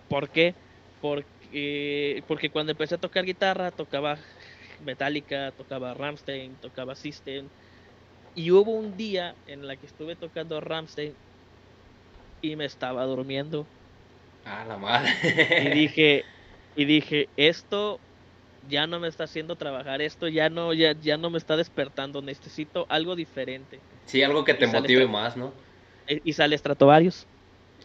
[0.08, 0.56] ¿Por qué?
[1.00, 4.18] Porque, porque cuando empecé a tocar guitarra, tocaba
[4.80, 7.50] Metallica, tocaba Ramstein, tocaba System.
[8.34, 11.18] Y hubo un día en la que estuve tocando Ramstein
[12.42, 13.70] y me estaba durmiendo.
[14.46, 15.10] Ah, la madre.
[15.64, 16.24] Y dije,
[16.76, 18.02] y dije, esto
[18.62, 22.22] ya no me está haciendo trabajar, esto ya no, ya, ya no me está despertando,
[22.22, 23.82] necesito algo diferente.
[24.06, 25.54] sí, algo que te motive más, ¿no?
[26.08, 27.28] E- Y sale Stratovarius.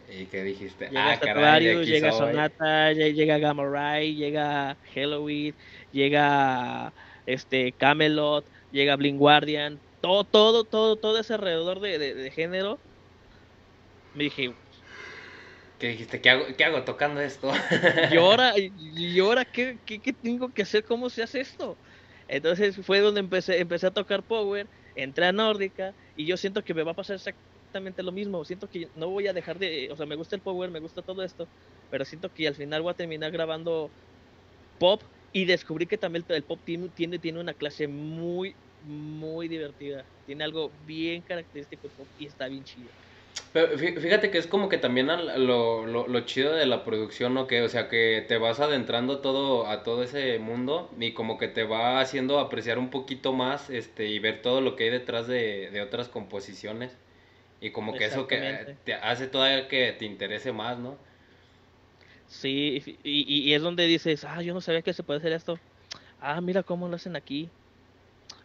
[0.09, 2.33] Y que dijiste, Llega ah, caray, aquí llega soy.
[2.33, 5.57] Sonata, lle- llega Gamma Ray, llega Halloween,
[5.90, 6.93] llega
[7.27, 12.83] este Camelot, llega Blink Guardian, todo, todo, todo, todo ese alrededor de, de- de género.
[14.14, 14.55] Me dije,
[15.88, 17.51] Dijiste, ¿qué hago, qué hago tocando esto?
[18.07, 20.85] ¿y ahora, y ahora ¿qué, qué, qué tengo que hacer?
[20.85, 21.81] ¿Cómo se hace esto?
[22.29, 26.75] Entonces fue donde empecé, empecé a tocar Power, entré a Nórdica y yo siento que
[26.75, 28.44] me va a pasar exactamente lo mismo.
[28.44, 31.03] Siento que no voy a dejar de, o sea, me gusta el Power, me gusta
[31.03, 31.51] todo esto,
[31.88, 33.94] pero siento que al final voy a terminar grabando
[34.79, 40.11] pop y descubrí que también el pop tiene, tiene, tiene una clase muy, muy divertida.
[40.25, 42.94] Tiene algo bien característico del pop y está bien chido.
[43.53, 47.35] Pero fí- fíjate que es como que también lo, lo, lo chido de la producción,
[47.35, 47.47] ¿no?
[47.47, 51.49] Que, o sea, que te vas adentrando todo a todo ese mundo y como que
[51.49, 55.27] te va haciendo apreciar un poquito más este y ver todo lo que hay detrás
[55.27, 56.97] de, de otras composiciones.
[57.61, 58.79] Y como que eso que Exactamente.
[58.85, 60.99] te hace todavía que te interese más, ¿no?
[62.27, 65.33] Sí, y, y- y es donde dices, ah, yo no sabía que se puede hacer
[65.33, 65.61] esto.
[66.18, 67.53] Ah, mira cómo lo hacen aquí.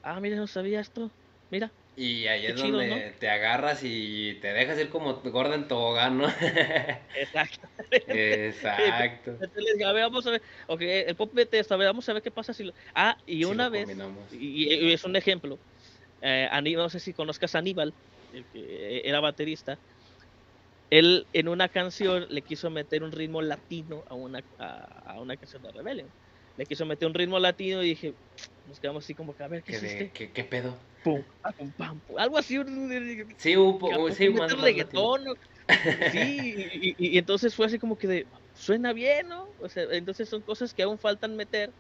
[0.04, 1.14] Ah, mira, no sabía esto.
[1.50, 1.74] Mira.
[1.96, 3.20] Y ahí Qué es chido, donde ¿no?
[3.20, 6.28] te agarras y te dejas ir como gorda en tobogán, ¿no?
[7.14, 7.68] Exacto.
[8.08, 9.40] Exacto.
[9.40, 10.42] Entonces, a ver, vamos a ver.
[10.68, 12.74] Ok, el pop vete esto, a ver, vamos a ver qué pasa si lo...
[12.94, 13.98] Ah, y una vez,
[14.30, 15.62] y, y es un ejemplo,
[16.22, 17.98] eh, Aní- no sé si conozcas a Aníbal,
[18.32, 19.82] el que era baterista.
[20.90, 25.62] él en una canción le quiso meter un ritmo latino a una, a, una canción
[25.62, 26.14] de Rebellion.
[26.60, 28.14] Le quiso meter un ritmo latino y dije,
[28.68, 30.76] nos quedamos así como que a ver qué, es ¿qué, ¿Qué, pedo?
[31.06, 31.24] Pum,
[31.58, 32.58] pum, algo así.
[33.38, 35.24] Sí, un sí, más, reggaetón.
[36.12, 39.48] Sí, y, entonces fue así como que de, suena bien, ¿no?
[39.62, 41.72] O sea, entonces son cosas que aún faltan meter,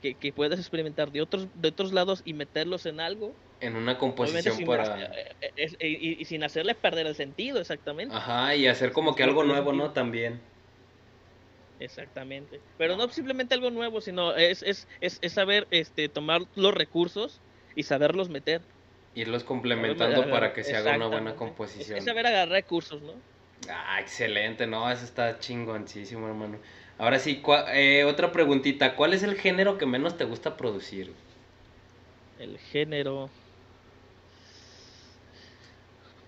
[0.00, 3.98] que, que puedes experimentar de otros, de otros lados y meterlos en algo en una
[3.98, 5.04] composición para...
[5.04, 8.14] Eh, eh, y, sin hacerle perder el sentido, exactamente.
[8.14, 9.92] Ajá, y hacer como que algo nuevo, ¿no?
[9.92, 10.40] También.
[11.80, 12.60] Exactamente.
[12.78, 17.40] Pero no simplemente algo nuevo, sino es, es, es, es saber este, tomar los recursos
[17.74, 18.60] y saberlos meter.
[19.14, 21.98] Irlos complementando para que se haga una buena composición.
[21.98, 23.14] Es, saber agarrar recursos, ¿no?
[23.68, 26.58] Ah, excelente, no, eso está chingoncísimo, hermano.
[26.98, 31.12] Ahora sí, eh, otra preguntita, ¿cuál es el género que menos te gusta producir?
[32.38, 33.30] El género...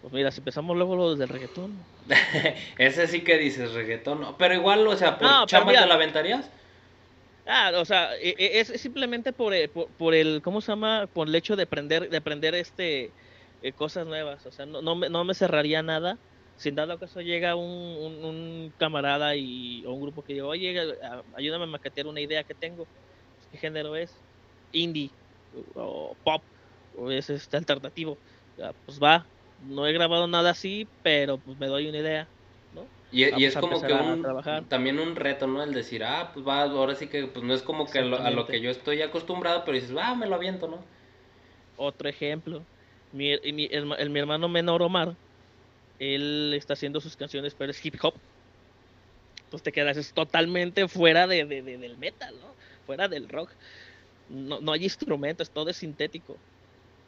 [0.03, 1.77] Pues mira, si empezamos luego lo del reggaetón.
[2.79, 6.51] Ese sí que dices reggaetón, pero igual, o sea, por no, te la aventarías.
[7.47, 11.09] Ah, o sea, e, e, es, simplemente eh, por, por, el, ¿cómo se llama?
[11.13, 13.11] Por el hecho de aprender, de aprender este
[13.63, 14.45] eh, cosas nuevas.
[14.47, 16.19] O sea, no, no, me, no me cerraría nada.
[16.57, 20.97] Sin dado caso llega un, un, camarada y, o un grupo que diga, oye,
[21.35, 22.87] ayúdame a maquetear una idea que tengo.
[23.51, 24.15] ¿Qué género es?
[24.73, 25.11] Indie,
[25.75, 26.43] o pop,
[26.97, 28.17] o es este alternativo.
[28.87, 29.27] pues va,
[29.69, 32.29] no he grabado nada así, pero pues me doy una idea,
[32.75, 32.85] ¿no?
[33.11, 34.25] Y, es como que un,
[34.69, 35.63] también un reto, ¿no?
[35.63, 38.47] El decir, ah, pues va, ahora sí que pues no es como que a lo,
[38.47, 40.79] que yo estoy acostumbrado, pero dices, ah, me lo aviento, ¿no?
[41.77, 42.63] Otro ejemplo,
[43.13, 45.15] mi, mi, el, mi hermano menor Omar,
[45.99, 48.15] él está haciendo sus canciones, pero es hip hop.
[49.51, 52.55] Pues te quedas es totalmente fuera de, del metal, ¿no?
[52.87, 53.51] Fuera del rock.
[54.31, 56.39] No, no hay instrumentos, todo es sintético.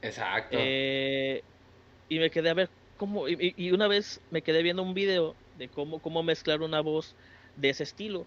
[0.03, 0.59] Exacto.
[0.61, 1.43] Eh,
[2.09, 5.69] y me quedé a ver cómo, y, una vez me quedé viendo un video de
[5.69, 7.15] cómo, cómo mezclar una voz
[7.57, 8.27] de ese estilo.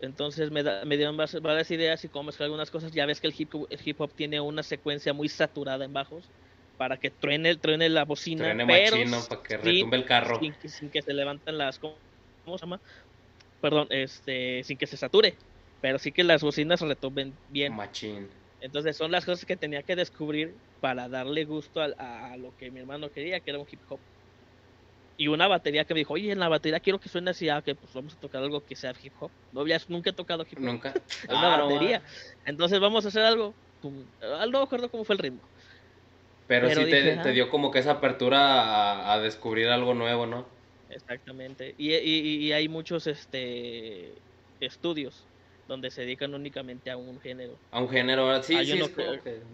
[0.00, 2.92] Entonces me, da, me dieron varias ideas y cómo mezclar algunas cosas.
[2.92, 6.24] Ya ves que el hip, el hip hop tiene una secuencia muy saturada en bajos
[6.76, 8.96] para que truene, truene la bocina, truene pero
[9.28, 10.40] para que retumbe el carro.
[10.66, 11.78] Sin, que se levanten las...
[11.78, 11.96] ¿Cómo
[12.58, 12.80] se llama?
[13.60, 15.36] Perdón, este, sin que se sature.
[15.80, 17.74] Pero sí que las bocinas retumben bien.
[17.74, 18.28] Machín.
[18.62, 22.78] Entonces son las cosas que tenía que descubrir para darle gusto a, lo que mi
[22.78, 23.98] hermano quería, que era un hip hop.
[25.16, 27.60] Y una batería que me dijo, oye, en la batería quiero que suene así, ah,
[27.60, 29.32] que pues vamos a tocar algo que sea hip hop.
[29.50, 30.64] No, ya nunca he tocado hip hop.
[30.64, 30.94] Nunca.
[31.28, 32.02] una ah, batería.
[32.46, 33.52] Entonces vamos a hacer algo.
[33.82, 35.42] No me acuerdo cómo fue el ritmo.
[36.46, 37.24] Pero, sí te, ah".
[37.28, 40.46] dio como que esa apertura a, descubrir algo nuevo, ¿no?
[40.88, 41.74] Exactamente.
[41.78, 44.12] Y, y hay muchos este
[44.60, 45.31] estudios
[45.68, 47.56] donde se dedican únicamente a un género.
[47.70, 48.88] A un género, sí, hay sí, uno,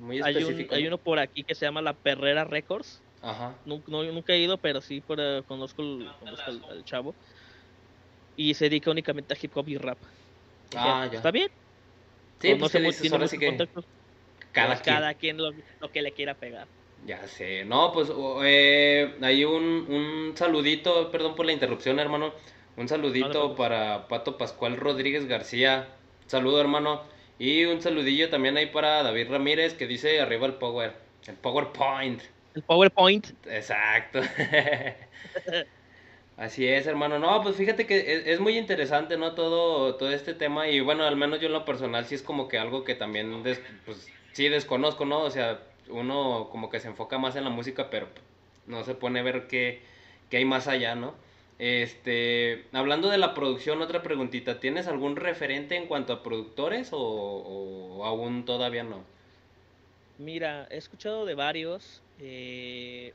[0.00, 0.74] muy específico.
[0.74, 3.02] Hay, uno por aquí que se llama La Perrera Records.
[3.20, 3.56] Ajá.
[3.64, 7.14] nunca he ido, pero sí por, eh, conozco, el, chavo.
[8.36, 9.98] Y se dedica únicamente a hip hop y rap.
[10.76, 11.16] Ah, ya.
[11.16, 11.50] ¿Está bien?
[12.40, 12.80] Sí, pues que
[13.38, 13.68] que
[14.52, 15.52] cada, quien, cada quien lo,
[15.92, 16.68] que le quiera pegar.
[17.06, 18.10] Ya sé, no, pues
[18.44, 22.32] eh, hay un, un saludito, perdón por la interrupción, hermano.
[22.76, 25.88] Un saludito para Pato Pascual Rodríguez García.
[26.28, 27.02] Saludo, hermano.
[27.38, 30.92] Y un saludillo también ahí para David Ramírez que dice arriba el Power.
[31.26, 32.22] El PowerPoint.
[32.54, 33.28] El PowerPoint.
[33.46, 34.20] Exacto.
[36.36, 37.18] Así es, hermano.
[37.18, 39.34] No, pues fíjate que es, muy interesante, ¿no?
[39.34, 40.68] Todo, todo este tema.
[40.68, 43.42] Y bueno, al menos yo en lo personal sí es como que algo que también,
[43.86, 45.22] pues sí desconozco, ¿no?
[45.22, 48.06] O sea, uno como que se enfoca más en la música, pero
[48.66, 49.80] no se pone a ver qué,
[50.28, 51.14] qué hay más allá, ¿no?
[51.58, 54.60] Este, hablando de la producción, otra preguntita.
[54.60, 59.02] ¿Tienes algún referente en cuanto a productores o, aún todavía no?
[60.18, 63.12] Mira, he escuchado de varios eh,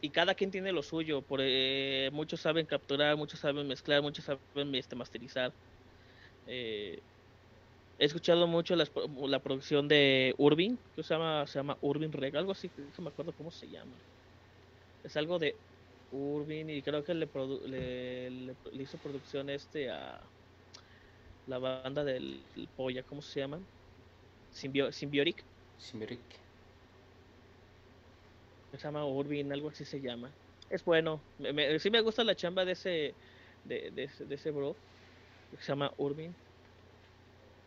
[0.00, 1.22] y cada quien tiene lo suyo.
[1.22, 5.52] Por, eh, muchos saben capturar, muchos saben mezclar, muchos saben este, masterizar.
[6.48, 6.98] Eh,
[7.98, 12.52] he escuchado mucho la, producción de Urbin, que se llama, se llama Urbin Reg, algo
[12.52, 13.92] así, no me acuerdo cómo se llama.
[15.04, 15.54] Es algo de
[16.12, 17.28] Urbin y creo que le,
[18.30, 20.20] le, hizo producción este a
[21.46, 22.40] la banda del
[22.76, 23.58] Polla, ¿cómo se llama?
[24.52, 25.44] Symbiotic.
[25.78, 26.20] Symbiotic.
[28.72, 30.30] Se llama Urbin, algo así se llama.
[30.70, 31.20] Es bueno.
[31.38, 33.14] Me, sí me gusta la chamba de ese
[33.64, 34.74] de, de, ese bro.
[35.58, 36.34] se llama Urbin.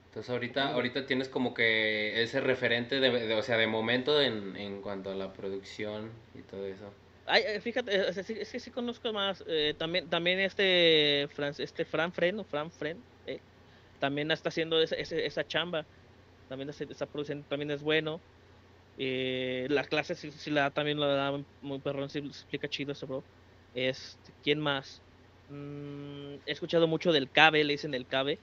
[0.07, 4.81] Entonces ahorita, ahorita tienes como que ese referente de, o sea, de momento en, en
[4.81, 6.91] cuanto a la producción y todo eso.
[7.31, 9.43] Ay, eh, fíjate, eh, es, que sí conozco más.
[9.47, 12.97] Eh, también, también este, Fran, este Fran Fren, Fran Fren,
[13.99, 15.85] también está haciendo esa, esa, chamba.
[16.47, 18.19] También está produciendo, también es bueno.
[18.97, 23.23] la clase si, la también la da muy perrón, si explica chido eso, bro.
[23.75, 25.03] Este, ¿Quién más?
[25.49, 28.39] Mm, he escuchado mucho del Cabe, le dicen el Cabe,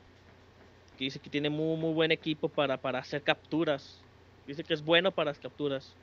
[0.96, 4.04] que dice que tiene muy, muy buen equipo para, para hacer capturas.
[4.46, 5.96] Dice que es bueno para las capturas.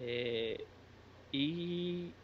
[0.00, 0.64] Eh,
[1.38, 2.18] y,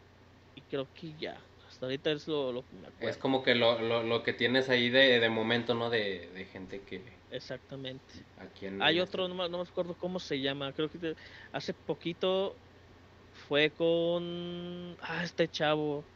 [0.54, 1.50] y creo que ya.
[1.68, 3.16] Hasta ahorita es lo, lo que me acuerdo.
[3.16, 5.90] Es como que lo, lo, lo que tienes ahí de, de momento, ¿no?
[5.90, 8.28] De, de gente que Exactamente.
[8.36, 8.76] aquí en...
[8.78, 10.72] Hay otro, no me, no me acuerdo cómo se llama.
[10.72, 11.14] Creo que te-
[11.52, 12.62] hace poquito
[13.32, 14.96] fue con.
[15.00, 16.10] Ah, este chavo.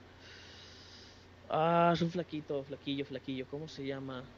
[1.48, 3.46] Ah, es un flaquito, flaquillo, flaquillo.
[3.46, 4.34] ¿Cómo se llama?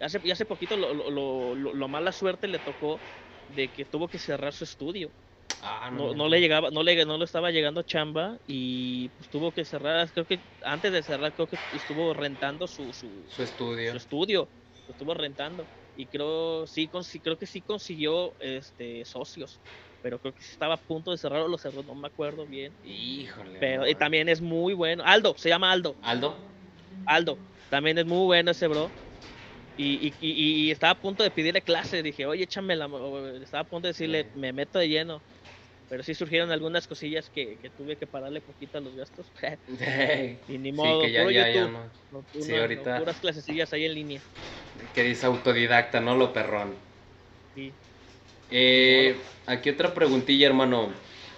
[0.00, 3.02] Hace, y hace poquito lo, lo, lo, lo- lo mala suerte le tocó
[3.46, 5.14] de que tuvo que cerrar su estudio.
[5.62, 9.52] Ah, No, no le llegaba, no le, no le estaba llegando chamba y pues tuvo
[9.52, 10.10] que cerrar.
[10.12, 13.92] Creo que antes de cerrar, creo que estuvo rentando su, su, Su estudio.
[13.92, 14.52] su estudio,
[14.86, 19.62] lo estuvo rentando y creo sí consi- creo que sí consiguió este socios,
[20.00, 23.60] pero creo que estaba a punto de cerrarlo, lo cerró, no me acuerdo bien, Híjole.
[23.60, 25.04] pero y también es muy bueno.
[25.06, 26.30] Aldo, se llama Aldo, Aldo.
[27.04, 28.96] Aldo, también es muy bueno ese bro.
[29.76, 32.88] Y, y, y, y estaba a punto de pedirle clase, dije, oye, échame la...
[32.88, 35.24] mo-", Estaba a punto de decirle, me meto de lleno.
[35.90, 39.32] Pero sí surgieron algunas cosillas que, que tuve que pararle poquito a los gastos.
[40.46, 41.68] y ni modo, sí, que ya, puro ya.
[41.68, 41.90] ¿no?
[42.12, 44.22] No, tú Sí, no, no, ahorita- puras clasecillas ahí en línea.
[44.94, 46.16] Que dice autodidacta, ¿no?
[46.16, 46.76] Lo perrón.
[47.56, 47.74] Sí.
[48.50, 50.90] Eh, aquí otra preguntilla, hermano.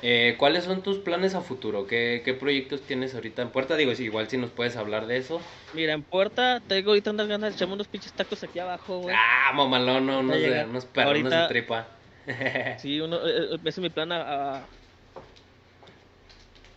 [0.02, 1.86] Eh, ¿Cuáles son tus planes a futuro?
[1.86, 3.76] ¿Qué, ¿Qué proyectos tienes ahorita en puerta?
[3.76, 5.40] Digo, igual si nos puedes hablar de eso.
[5.72, 9.14] Mira, en puerta tengo ahorita unas ganas de echarme unos pinches tacos aquí abajo, güey.
[9.18, 10.68] Ah, mamalón, no, unos, de- llegar.
[10.68, 12.01] unos perrones de tripa.
[12.76, 14.68] Sí, uno, eh, eh, ese es mi plan a,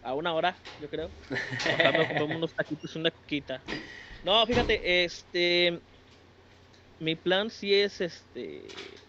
[0.02, 1.16] a, una hora, yo creo.
[1.68, 3.66] Comprarme unos taquitos y una coquita.
[4.24, 5.84] No, fíjate, este,
[7.00, 9.02] mi plan sí es, este,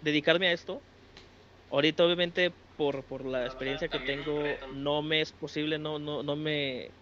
[0.00, 0.86] dedicarme a esto.
[1.70, 6.36] Ahorita, obviamente, por, por la experiencia que tengo, no me es posible, no, no, no
[6.36, 6.96] me,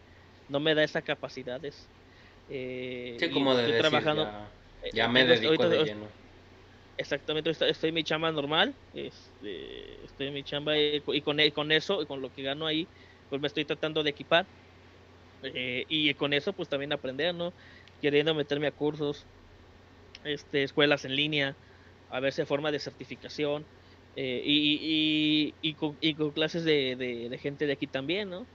[0.48, 1.92] no me da esa capacidades.
[2.48, 4.12] Eh, Sí, como de estoy decir, trabajando.
[4.12, 4.54] ya,
[4.92, 6.12] ya me dedico ahorita- de lleno.
[7.00, 11.52] Exactamente, estoy, en mi chamba normal, este, estoy en mi chamba y, y con, y
[11.52, 12.90] con eso, y con lo que gano ahí,
[13.28, 14.50] pues me estoy tratando de equipar.
[15.42, 17.54] eh, y con eso, pues también aprender, ¿no?
[18.00, 19.28] Queriendo meterme a cursos,
[20.24, 21.58] este, escuelas en línea,
[22.08, 23.68] a ver si forma de certificación,
[24.14, 28.50] eh, y, con, y con clases de, gente de aquí también, ¿no?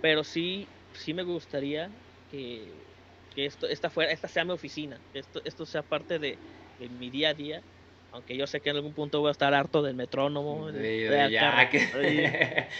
[0.00, 1.94] Pero sí, sí me gustaría
[2.28, 2.86] que,
[3.30, 6.40] que esto, esta, fuera, esta sea mi oficina, esto, esto sea parte de,
[6.78, 7.62] de mi día a día,
[8.10, 11.08] aunque yo sé que en algún punto voy a estar harto del metrónomo, De- de-
[11.08, 11.78] de de ya, acá, que-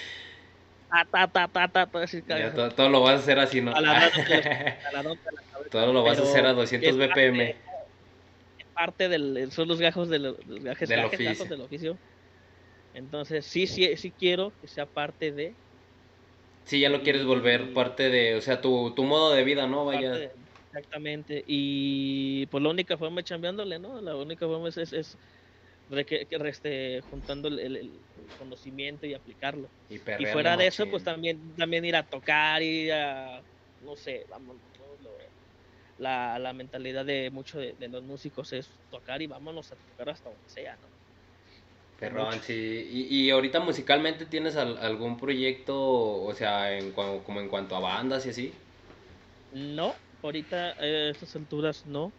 [1.13, 3.73] ta, ta, ta, así, ya todo, todo lo vas a hacer así, ¿no?
[3.75, 7.43] De la- de todo lo vas a hacer a 200 es parte- BPM.
[8.59, 11.45] es parte del, son los gajos del, los gajes, Del gajes, oficio.
[11.47, 12.01] del oficio.
[12.93, 15.57] Entonces, sí, sí, sí quiero que sea parte de,
[16.65, 19.85] Sí, ya lo quieres volver parte de, o sea, tu, tu modo de vida, ¿no?
[19.85, 20.11] Vaya.
[20.11, 20.46] parte de-
[20.77, 21.43] exactamente.
[21.47, 24.01] Y pues la única forma es chambeándole, ¿no?
[24.01, 25.17] La única forma es, es,
[26.07, 28.05] que- este, juntando el,
[28.37, 29.71] conocimiento y aplicarlo.
[29.89, 30.91] Y, fuera de eso, machín.
[30.91, 33.43] pues también, también ir a tocar, ir a,
[33.81, 34.99] no sé, vamos, ¿no?
[35.99, 40.11] La, la mentalidad de muchos de, de los músicos es tocar y vámonos a tocar
[40.11, 40.91] hasta donde sea, ¿no?
[41.99, 42.43] Perrón, mucho.
[42.43, 42.53] sí.
[42.93, 45.75] Y, y ahorita musicalmente tienes al- algún proyecto,
[46.23, 48.53] o sea, en, como en cuanto a bandas y así.
[49.51, 52.16] No, ahorita a estas alturas no.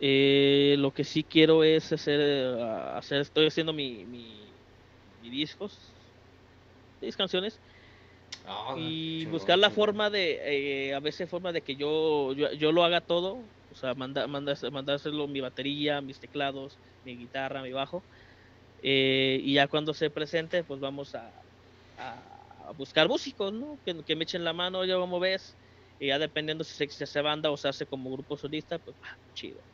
[0.00, 2.62] Eh, lo que sí quiero es hacer, eh,
[2.94, 4.62] hacer estoy haciendo mi, mi,
[5.18, 5.96] mi discos,
[7.00, 7.60] seis canciones,
[8.44, 12.72] Ah, y buscar la forma de, eh, a veces forma de que yo, yo, yo
[12.72, 17.72] lo haga todo, o sea, manda, manda, mandárselo mi batería, mis teclados, mi guitarra, mi
[17.72, 18.06] bajo,
[18.78, 21.34] eh, y ya cuando se presente, pues vamos a,
[21.96, 23.80] a, a buscar músicos, ¿no?
[23.84, 25.58] Que, que me echen la mano, ya como ves,
[25.98, 28.78] y ya dependiendo si se, si se hace banda o se hace como grupo solista,
[28.78, 29.64] pues ah, chido.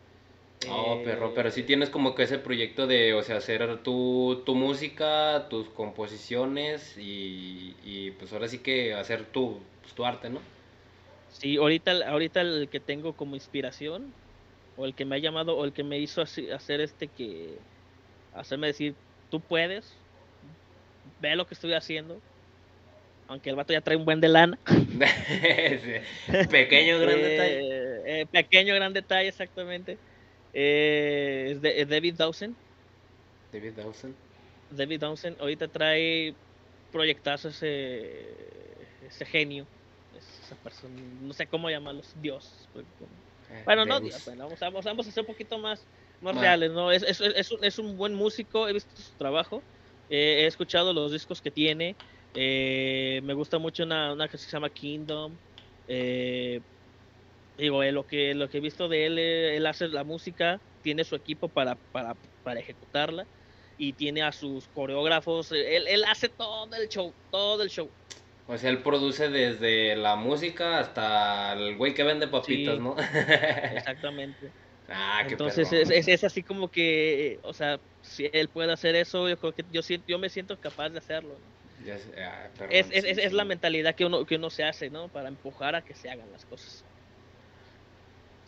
[0.67, 4.43] Oh, Eh, perro, pero sí tienes como que ese proyecto de, o sea, hacer tu,
[4.47, 10.31] tu música, tus composiciones y, y pues ahora sí que hacer tu, pues, tu arte,
[10.31, 10.41] ¿no?
[11.27, 14.17] Sí, ahorita, ahorita el que tengo como inspiración,
[14.75, 17.67] o el que me ha llamado, o el que me hizo así- hacer este que,
[18.33, 20.07] hacerme decir, tú puedes,
[21.03, 22.25] ve lo que estoy haciendo,
[23.27, 24.60] aunque el vato ya trae un buen de lana.
[26.50, 27.62] Pequeño, gran Eh, detalle.
[28.22, 30.00] eh, pequeño, gran detalle, exactamente.
[30.52, 32.56] Eh, es de, es David Dawson.
[33.52, 34.16] David Dawson.
[34.70, 36.37] David Dawson ahorita trae
[36.90, 39.68] proyectazos ese, ese genio.
[40.12, 42.70] Esa persona, no sé cómo llamarlos, Dios.
[43.64, 44.00] Bueno, no.
[44.00, 45.88] Dios, bueno, vamos, a- vamos, vamos a ser un poquito más,
[46.20, 46.92] más reales, ¿no?
[46.92, 49.66] Es, es, es, un, es un buen músico, he visto su trabajo,
[50.08, 51.98] eh, he escuchado los discos que tiene,
[52.35, 55.41] Eh, me gusta mucho una, una que se llama Kingdom.
[55.87, 56.63] Eh,
[57.57, 60.63] digo, eh, lo, que, lo que he visto de él, eh, él hace la música,
[60.81, 63.29] tiene su equipo para, para, para ejecutarla
[63.77, 65.53] y tiene a sus coreógrafos.
[65.53, 67.97] Él, él hace todo el show, todo el show.
[68.47, 72.81] O sea, él produce desde la música hasta el güey que vende papitas, Sí.
[72.81, 72.97] ¿no?
[72.99, 74.53] Exactamente.
[74.89, 78.97] ah, qué Entonces es, es, es así como que, o sea, si él puede hacer
[78.97, 81.39] eso, yo creo que yo, yo me siento capaz de hacerlo.
[81.41, 81.54] ¿no?
[81.85, 84.89] Ya sé, ah, Es, es, sí, es, la mentalidad que uno, que uno se hace,
[84.91, 85.09] ¿no?
[85.09, 86.85] Para empujar a que se hagan las cosas.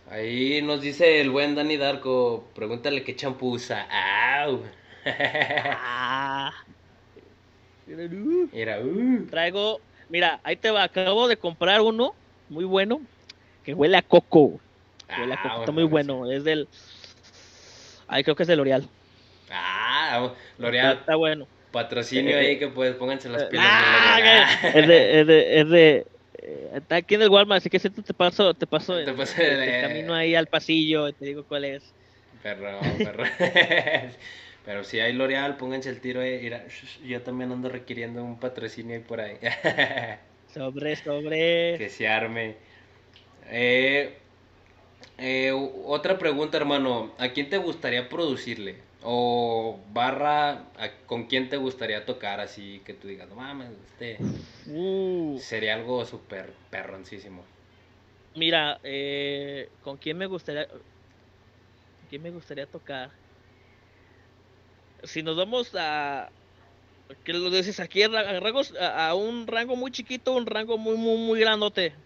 [0.08, 3.86] Ahí nos dice el buen Dani Darko, pregúntale qué champú usa.
[4.44, 4.62] ¡Au!
[5.04, 6.52] Ah.
[8.52, 9.26] Mira, uh.
[9.30, 12.14] Traigo, mira, ahí te va, acabo de comprar uno
[12.48, 13.00] muy bueno
[13.62, 14.60] que huele a coco.
[15.16, 16.68] Huele a Ah, coco, está bueno, muy bueno, es del...
[18.08, 18.88] Ay, creo que es de L'Oreal.
[19.50, 21.46] Ah, Está, L'Oreal, está bueno.
[21.76, 23.66] Patrocinio Eh, ahí que pues pónganse las pilas.
[23.68, 26.06] Ah, es de, es de, es de,
[26.42, 29.14] eh, está aquí en el Walmart, así que si te paso, te paso, Te el-
[29.14, 31.94] paso el- el- el camino ahí al pasillo, y te digo cuál es.
[32.42, 33.24] Perro, perro.
[34.66, 36.50] Pero si hay L'Oreal, pónganse el tiro ahí.
[37.04, 39.36] Yo también ando requiriendo un patrocinio ahí por ahí.
[40.52, 41.76] Sobre, sobre.
[41.78, 42.56] que se arme.
[43.50, 44.16] Eh,
[45.18, 45.52] eh,
[45.84, 47.12] otra pregunta, hermano.
[47.18, 48.85] ¿A quién te gustaría producirle?
[49.00, 54.26] O barra, ¿a- ¿con quién te gustaría tocar así que tú digas, no mames, este
[54.66, 57.46] Uh, sería algo súper perroncísimo?
[58.34, 60.82] mira, eh, ¿con quién me gustaría, con
[62.08, 63.12] quién me gustaría tocar?
[65.04, 66.32] Si nos vamos a,
[67.24, 68.02] ¿qué lo dices aquí?
[68.04, 71.40] A, ra- a rangos- a- a un rango muy chiquito, un rango muy, muy, muy
[71.40, 71.96] grandote.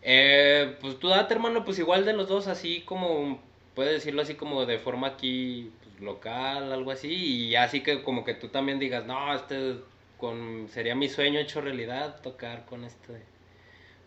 [0.00, 3.42] Eh, pues tú date, hermano, pues igual de los dos, así como,
[3.74, 8.34] puedes decirlo así como de forma aquí local, algo así, y así que como que
[8.34, 9.76] tú también digas, no, este
[10.18, 13.22] con, sería mi sueño hecho realidad tocar con este,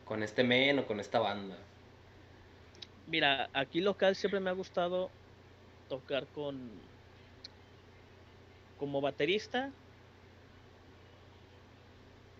[0.05, 1.57] con este men o con esta banda.
[3.07, 5.11] Mira, aquí local siempre me ha gustado
[5.88, 6.81] tocar con
[8.77, 9.73] como baterista.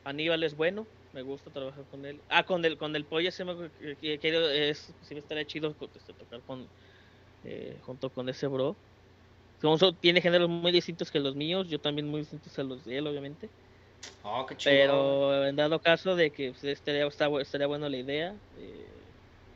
[0.04, 2.22] Aníbal es bueno, me gusta trabajar con él.
[2.30, 3.30] Ah, con el con el pollo
[4.22, 6.70] quiero es sí me estaría chido este, tocar con
[7.44, 8.78] eh, junto con ese bro.
[10.00, 13.08] Tiene géneros muy distintos que los míos, yo también muy distintos a los de él,
[13.08, 13.52] obviamente.
[14.24, 14.94] Oh, qué chido.
[14.94, 17.08] Pero en dado caso de que pues, estaría,
[17.42, 18.40] estaría bueno la idea.
[18.56, 19.14] eh,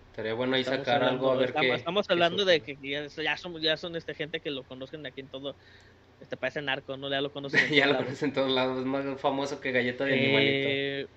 [0.08, 1.78] Estaría bueno ahí sacar hablando, algo a ver estamos, qué.
[1.78, 5.06] estamos qué hablando de que ya, ya son, ya son este, gente que lo conocen
[5.06, 5.58] aquí en todo.
[6.20, 7.10] Este parece narco, ¿no?
[7.10, 7.66] Ya lo conocen.
[7.66, 7.98] en ya todos lo lados.
[7.98, 10.80] conocen en todos lados, es más famoso que galleta de animalito.
[10.80, 11.08] Eh,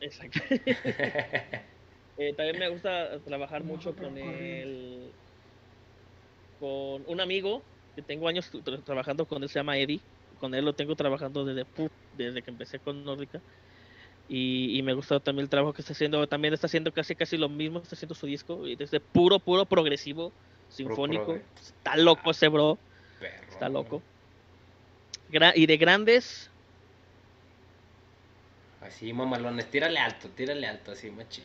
[0.00, 0.44] exacto.
[2.16, 5.16] Eh, también me gusta trabajar mucho con el.
[6.58, 7.68] con un amigo
[7.98, 10.00] que tengo años tra- trabajando con él, se llama Eddie.
[10.38, 11.66] Con él lo tengo trabajando desde,
[12.12, 13.42] desde que empecé con Nórdica.
[14.28, 16.24] Y, y me gusta también el trabajo que está haciendo.
[16.28, 18.68] También está haciendo casi casi lo mismo, está haciendo su disco.
[18.68, 20.32] Y desde puro, puro progresivo,
[20.68, 21.34] sinfónico.
[21.60, 22.78] Está loco ese bro,
[23.18, 23.42] Perro.
[23.50, 24.00] está loco.
[25.28, 26.50] Gra- y de grandes,
[28.80, 31.44] Así, mamalones, tírale alto, tírale alto, así, machín.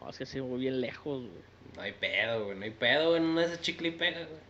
[0.00, 1.55] no, es que sí, muy bien lejos, güey.
[1.74, 4.40] No hay pedo, güey, no hay pedo, güey, no es ese chicle y pega, güey.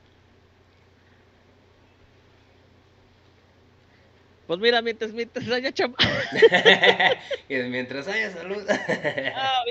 [4.47, 5.99] Pues mira, mientras, mientras haya chamba.
[7.49, 8.65] y mientras haya salud.
[9.35, 9.63] Ah,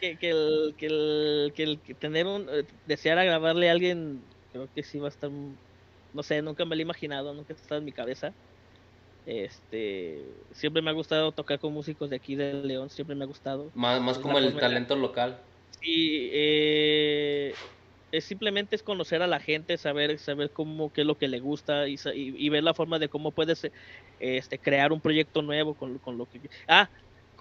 [0.00, 3.72] que, que el, que el, que el que tener un eh, desear a grabarle a
[3.72, 4.22] alguien,
[4.52, 7.80] creo que sí va a estar, no sé, nunca me lo he imaginado, nunca estado
[7.80, 8.32] en mi cabeza.
[9.26, 13.26] Este, siempre me ha gustado tocar con músicos de aquí de León, siempre me ha
[13.26, 13.70] gustado.
[13.74, 15.38] más más como el talento local.
[15.82, 17.58] Y eh,
[18.12, 21.40] es simplemente es conocer a la gente, saber saber cómo qué es lo que le
[21.40, 23.72] gusta y, y, y ver la forma de cómo puedes eh,
[24.18, 26.90] este crear un proyecto nuevo con, con lo que ah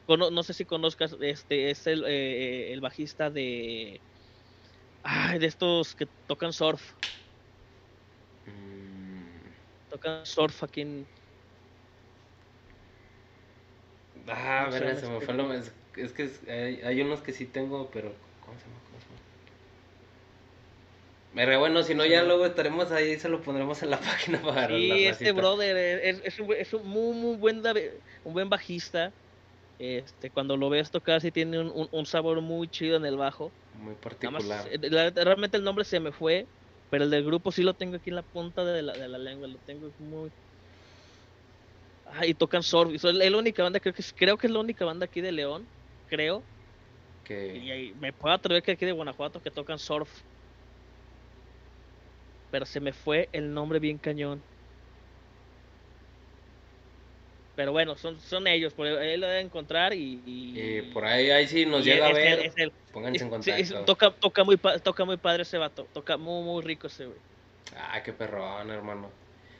[0.05, 4.03] cono- no sé si conozcas este es el, eh, el bajista de
[5.03, 6.93] ay, de estos que tocan surf
[8.47, 9.53] Mm.
[9.89, 11.09] tocan surf aquí en
[14.27, 15.21] Ah, ¿Cómo se verga, llama se me este?
[15.21, 18.15] fue lo es, es que hay, hay unos que sí tengo, pero
[18.47, 18.81] ¿cómo se llama?
[18.89, 19.21] ¿Cómo se llama?
[21.33, 24.79] Verga, bueno, si no ya luego estaremos ahí, se lo pondremos en la página para
[24.79, 25.33] la Sí, este racita.
[25.33, 27.61] brother es, es un, es un muy, muy buen,
[28.23, 29.13] un buen bajista.
[29.77, 33.17] Este, cuando lo ves tocar, sí tiene un, un- un sabor muy chido en el
[33.17, 33.55] bajo.
[33.73, 34.67] Muy particular.
[34.71, 36.49] eh, la- realmente el nombre se me fue,
[36.89, 39.17] pero el del grupo sí lo tengo aquí en la punta de la, de la
[39.19, 39.47] lengua.
[39.47, 40.31] Lo tengo muy.
[42.05, 42.91] Ah, y tocan surf.
[42.93, 45.31] y Es la única banda, creo que, creo que es la única banda aquí de
[45.31, 45.69] León,
[46.05, 46.47] creo.
[47.33, 50.09] Y, me puedo atrever que aquí de Guanajuato que tocan surf.
[52.51, 54.41] Pero se me fue el nombre bien cañón.
[57.55, 60.21] Pero bueno, son, son ellos, por ahí lo deben encontrar y...
[60.25, 62.39] y, Y por ahí, ahí sí nos llega a ver.
[62.39, 62.53] es.
[62.93, 63.85] Pónganse en Es- contacto.
[63.85, 67.17] toca, toca, muy, toca muy padre ese vato, toca muy, muy rico ese güey.
[67.75, 69.09] Ah, qué perrón, hermano.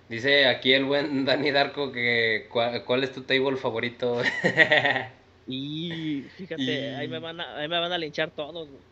[0.10, 4.22] Dice aquí el buen Dani Darko que cuál, cuál es tu table favorito.
[5.48, 8.84] Y fíjate, Y- ahí, me van a, ahí me van a linchar todos, güey.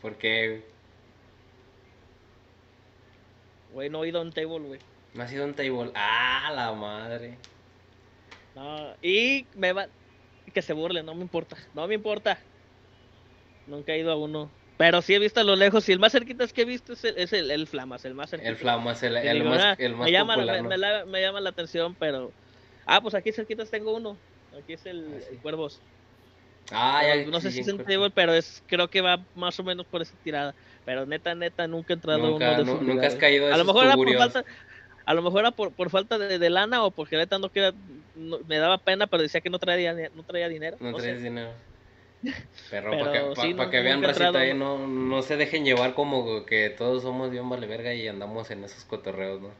[0.00, 0.62] Porque
[3.70, 4.80] Güey, no he ido a un table, güey.
[5.14, 5.90] no ha sido un table.
[5.94, 7.38] Ah, la madre.
[8.54, 9.88] No, y me va...
[10.52, 12.38] Que se burlen, no me importa, no me importa.
[13.66, 14.52] Nunca he ido a uno.
[14.76, 17.04] Pero sí he visto a lo lejos y el más cerquita que he visto es
[17.04, 18.50] el, es el, el Flamas, el más cerquita.
[18.50, 20.56] El Flamas, el, el digo, más, "Ah, el más me, llama, popular.
[20.56, 20.68] me, ¿no?
[20.68, 22.34] me la- me llama la atención, pero...
[22.84, 24.20] Ah, pues aquí cerquitas tengo uno.
[24.52, 25.34] Aquí es el, Ah, sí.
[25.36, 25.82] el Cuervos.
[26.70, 29.58] Ah, ya, no sé sí, si es un table, pero es, creo que va más
[29.60, 30.54] o menos por esa tirada.
[30.84, 33.52] Pero neta, neta, nunca he entrado a Nunca, uno de esos nunca has caído de
[33.52, 34.44] A lo esos mejor era por falta,
[35.06, 37.72] a lo mejor era por, por falta de, de lana o porque neta no quería,
[38.14, 40.80] no- me daba pena, pero decía que no traía, no traía dinero.
[40.80, 41.54] No no dinero.
[42.68, 45.36] Pero, Pero para que, pa- sí, pa' no- que vean, racita, ahí no, no se
[45.36, 49.54] dejen llevar como que todos somos bien vale verga y andamos en esos cotorreos, ¿no?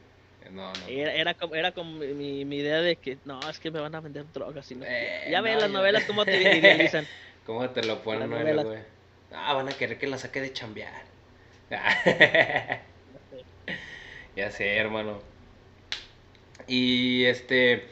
[0.51, 0.87] No, no.
[0.87, 3.95] Era, era como, era como mi, mi idea de que no, es que me van
[3.95, 4.69] a vender drogas.
[4.71, 4.85] Y no.
[4.85, 7.07] Eh, ya ven no, las novelas cómo te idealizan.
[7.45, 8.79] ¿Cómo te lo ponen, güey?
[9.31, 11.05] Ah, van a querer que la saque de chambear.
[14.35, 15.21] ya sé, hermano.
[16.67, 17.87] Y este.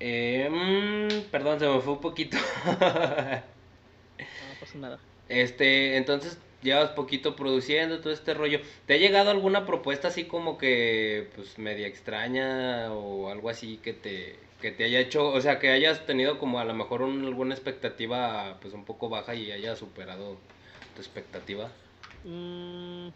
[0.00, 2.36] eh, mm, perdón, se me fue un poquito.
[4.18, 5.00] No pasa nada.
[5.28, 8.60] este, entonces llevas poquito produciendo todo este rollo.
[8.86, 13.92] ¿Te ha llegado alguna propuesta así como que, pues, media extraña o algo así que
[13.94, 17.24] te, que te haya hecho, o sea, que hayas tenido como a lo mejor un-
[17.24, 20.40] alguna expectativa, pues, un poco baja y haya superado
[20.94, 21.76] tu expectativa?
[22.24, 23.10] Mm,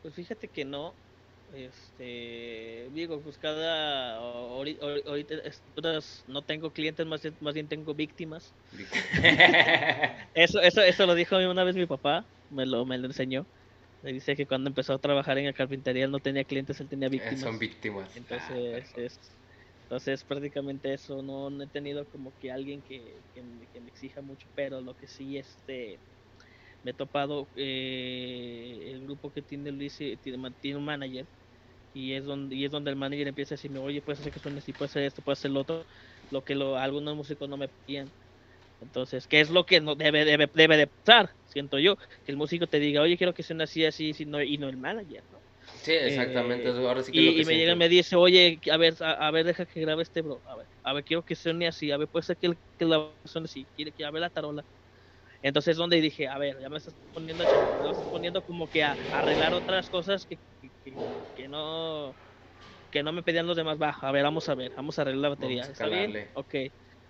[0.00, 0.98] pues fíjate que no.
[1.52, 7.68] Este, digo, pues cada ahori- ahori- ahorita estas no tengo clientes, más, bien- más bien
[7.68, 8.54] tengo víctimas.
[10.34, 13.48] Eso, eso, eso lo dijo una vez mi papá, me lo, me lo enseñó.
[14.02, 16.88] Me dice que cuando empezó a trabajar en la carpintería él no tenía clientes, él
[16.88, 17.40] tenía víctimas.
[17.40, 18.08] Son víctimas.
[18.08, 19.06] Ah, Entonces, perro.
[19.06, 19.20] es,
[19.82, 23.88] entonces prácticamente eso, no, no he tenido como que alguien que, que, me, que me
[23.88, 26.00] exija mucho, pero lo que sí, este,
[26.82, 31.28] me he topado, eh, el grupo que tiene Luis eh, tiene, tiene un manager,
[31.92, 34.40] y es donde y es donde el manager empieza a decirme, oye, puedes hacer que
[34.40, 35.86] suene así, puedes hacer esto, puedes hacer lo otro,
[36.30, 38.12] lo que lo, algunos músicos no me pedían.
[38.80, 41.34] Entonces, ¿qué es lo que no debe, debe, debe de pasar?
[41.44, 44.42] Siento yo, que el músico te diga, oye, quiero que suene así, así, así no,
[44.42, 45.44] y no el manager, ¿no?
[45.72, 46.68] Sí, exactamente.
[46.68, 48.16] Eh, eso ahora sí que y, es lo que y me llega y me dice,
[48.16, 50.42] oye, a ver, a, a ver, deja que grabe este bro.
[50.46, 51.90] A ver, a ver, quiero que suene así.
[51.90, 53.68] A ver, puede ser que, el- que la suene así.
[53.74, 54.64] Quiere que a ver la tarola.
[55.42, 58.82] Entonces, donde dije, a ver, ya me estás poniendo, a- me estás poniendo como que
[58.84, 60.40] a, a arreglar otras cosas que,
[61.34, 62.18] que, no
[62.90, 63.78] que no me pedían los demás.
[63.80, 65.70] Va, a ver, vamos a ver, vamos a arreglar la batería.
[65.70, 66.20] ¿Está bien?
[66.32, 66.54] Ok.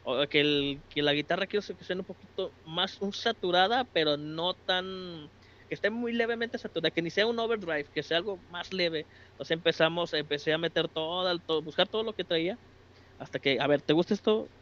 [0.03, 4.16] O que, el, que la guitarra quiero que suene un poquito más un saturada, pero
[4.16, 5.31] no tan
[5.68, 9.07] que esté muy levemente saturada, que ni sea un overdrive, que sea algo más leve.
[9.33, 12.59] Entonces empezamos, empecé a meter todo, todo buscar todo lo que traía,
[13.18, 14.53] hasta que, a ver, ¿te gusta esto?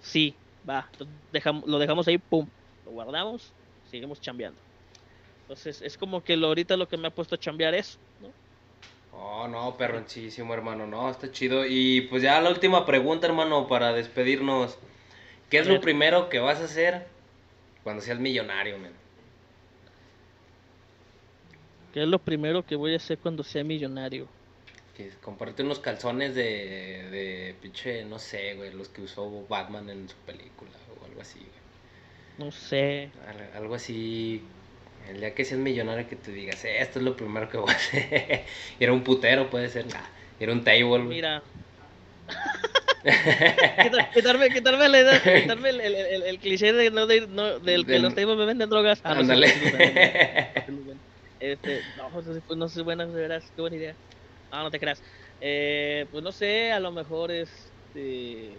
[0.00, 2.50] Sí, va, entonces dejam- lo dejamos ahí, pum,
[2.84, 4.62] lo guardamos, seguimos chambeando.
[5.42, 8.36] Entonces es como que lo, ahorita lo que me ha puesto a chambear es, ¿no?
[9.14, 11.64] Oh, no, perroncísimo, hermano, no, está chido.
[11.66, 14.78] Y pues ya la última pregunta, hermano, para despedirnos.
[15.50, 17.06] ¿Qué es lo primero que vas a hacer
[17.84, 18.92] cuando seas millonario, men?
[21.92, 24.28] Que es lo primero que voy a hacer cuando sea millonario.
[24.96, 26.42] Que comprarte unos calzones de,
[27.10, 31.38] de pinche, no sé, güey, los que usó Batman en su película o algo así,
[31.38, 31.50] güey.
[32.38, 33.10] No sé.
[33.28, 34.42] Al- Algo así,
[35.08, 37.70] el día que seas millonario que te digas, "Eh, esto es lo primero que voy
[37.72, 38.44] a hacer.
[38.80, 40.00] Era un putero, puede ser, nah,
[40.38, 41.00] era un table.
[41.00, 41.42] Mira.
[43.02, 47.58] Quitar- quitarme, quitarme, la idea- quitarme el, el, el, el cliché de no, de, no,
[47.58, 49.00] del que los tables me venden drogas.
[49.02, 49.48] Ah, no, Ándale.
[49.48, 49.72] sí.
[51.40, 53.96] Este, no, pues, pues, no sé, buena, de veras, qué buena idea.
[54.52, 55.02] No, no te creas.
[55.40, 58.56] Eh, pues no sé, a lo mejor este.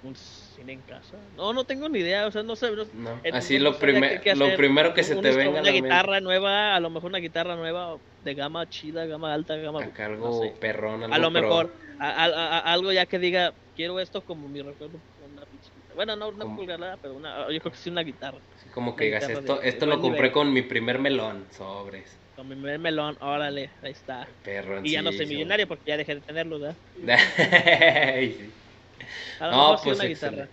[0.00, 1.18] Un cine en casa.
[1.34, 2.70] No, no tengo ni idea, o sea, no sé.
[2.70, 5.48] no- No, así no- lo, no primer- qué lo primero que se te venga a
[5.50, 5.80] Una la mente.
[5.82, 9.82] guitarra nueva, a lo mejor una guitarra nueva de gama chida, gama alta, gama.
[9.82, 10.54] Acá no algo sé.
[10.60, 11.40] perrón, algo A lo pro.
[11.42, 15.02] mejor, a- a- a- algo ya que diga, quiero esto como mi recuerdo.
[15.18, 15.94] Una guitarra.
[15.96, 18.38] bueno, no una pulgada, pero una, yo creo que sí una guitarra.
[18.54, 20.32] Así como que digas, guitarra esto, de- de esto lo buen compré nivel.
[20.32, 22.20] con mi primer melón, sobres.
[22.36, 24.28] Con mi primer melón, órale, ahí está.
[24.44, 24.86] Perrón.
[24.86, 26.78] Y ya no soy millonario porque ya dejé de tenerlo, ¿verdad?
[28.38, 28.54] Sí.
[29.40, 30.42] A lo No, mejor sí pues una excelente.
[30.42, 30.48] guitarra.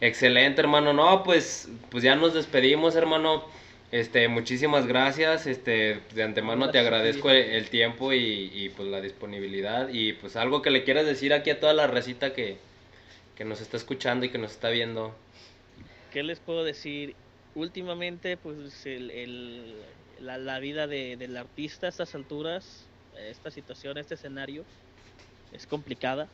[0.00, 0.92] Excelente, hermano.
[0.92, 3.44] No, pues, pues ya nos despedimos, hermano.
[3.92, 9.00] Este, muchísimas gracias, este, de antemano te agradezco el, el tiempo y, y, pues la
[9.00, 12.58] disponibilidad y pues algo que le quieras decir aquí a toda la recita que,
[13.34, 15.12] que nos está escuchando y que nos está viendo.
[16.12, 17.16] ¿Qué les puedo decir?
[17.56, 19.74] Últimamente, pues el, el,
[20.20, 22.86] la, la, vida de, del artista a estas alturas,
[23.28, 24.64] esta situación, este escenario,
[25.52, 26.28] es complicada,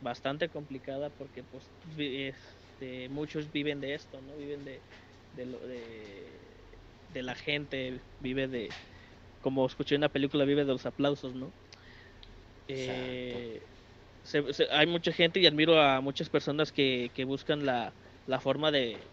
[0.00, 4.36] bastante complicada porque pues este, muchos viven de esto, ¿no?
[4.36, 4.84] Viven de,
[5.32, 6.70] de, de,
[7.08, 8.76] de la gente, vive de,
[9.40, 11.54] como escuché en la película, vive de los aplausos, ¿no?
[12.68, 13.66] Eh,
[14.22, 17.96] se, se, hay mucha gente y admiro a muchas personas que, que buscan la,
[18.26, 19.12] la forma de,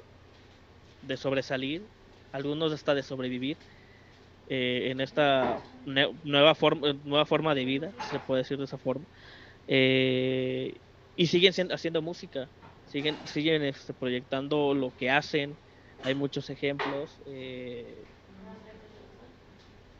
[1.02, 1.92] de, sobresalir,
[2.32, 3.60] algunos hasta de sobrevivir
[4.48, 8.78] eh, en esta ne nueva, forma, nueva forma de vida, se puede decir de esa
[8.80, 9.08] forma.
[9.68, 10.76] Eh,
[11.16, 12.48] y siguen siendo, haciendo música,
[12.88, 15.56] siguen, siguen este, proyectando lo que hacen,
[16.04, 17.10] hay muchos ejemplos.
[17.26, 18.04] Eh,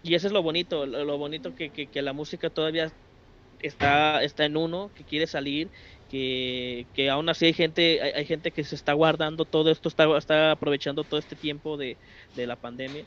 [0.04, 2.92] y eso es lo bonito, lo, bonito que, que, que, la música todavía
[3.60, 5.70] está, está en uno, que quiere salir,
[6.10, 9.90] que, que aún así hay gente, hay, hay, gente que se está guardando todo esto,
[9.90, 11.98] está, está aprovechando todo este tiempo de,
[12.36, 13.06] de la pandemia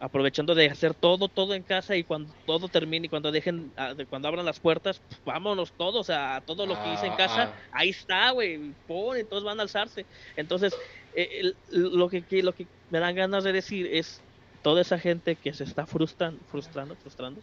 [0.00, 3.72] aprovechando de hacer todo, todo en casa y cuando todo termine y cuando dejen,
[4.10, 7.68] cuando abran las puertas, pues, vámonos todos a todo lo que hice en casa, ah.
[7.72, 10.04] ahí está, güey, pone, todos van a alzarse.
[10.36, 10.76] Entonces,
[11.14, 14.20] eh, el, lo, que, lo que me dan ganas de decir es
[14.62, 17.40] toda esa gente que se está frustran, frustrando, frustrando,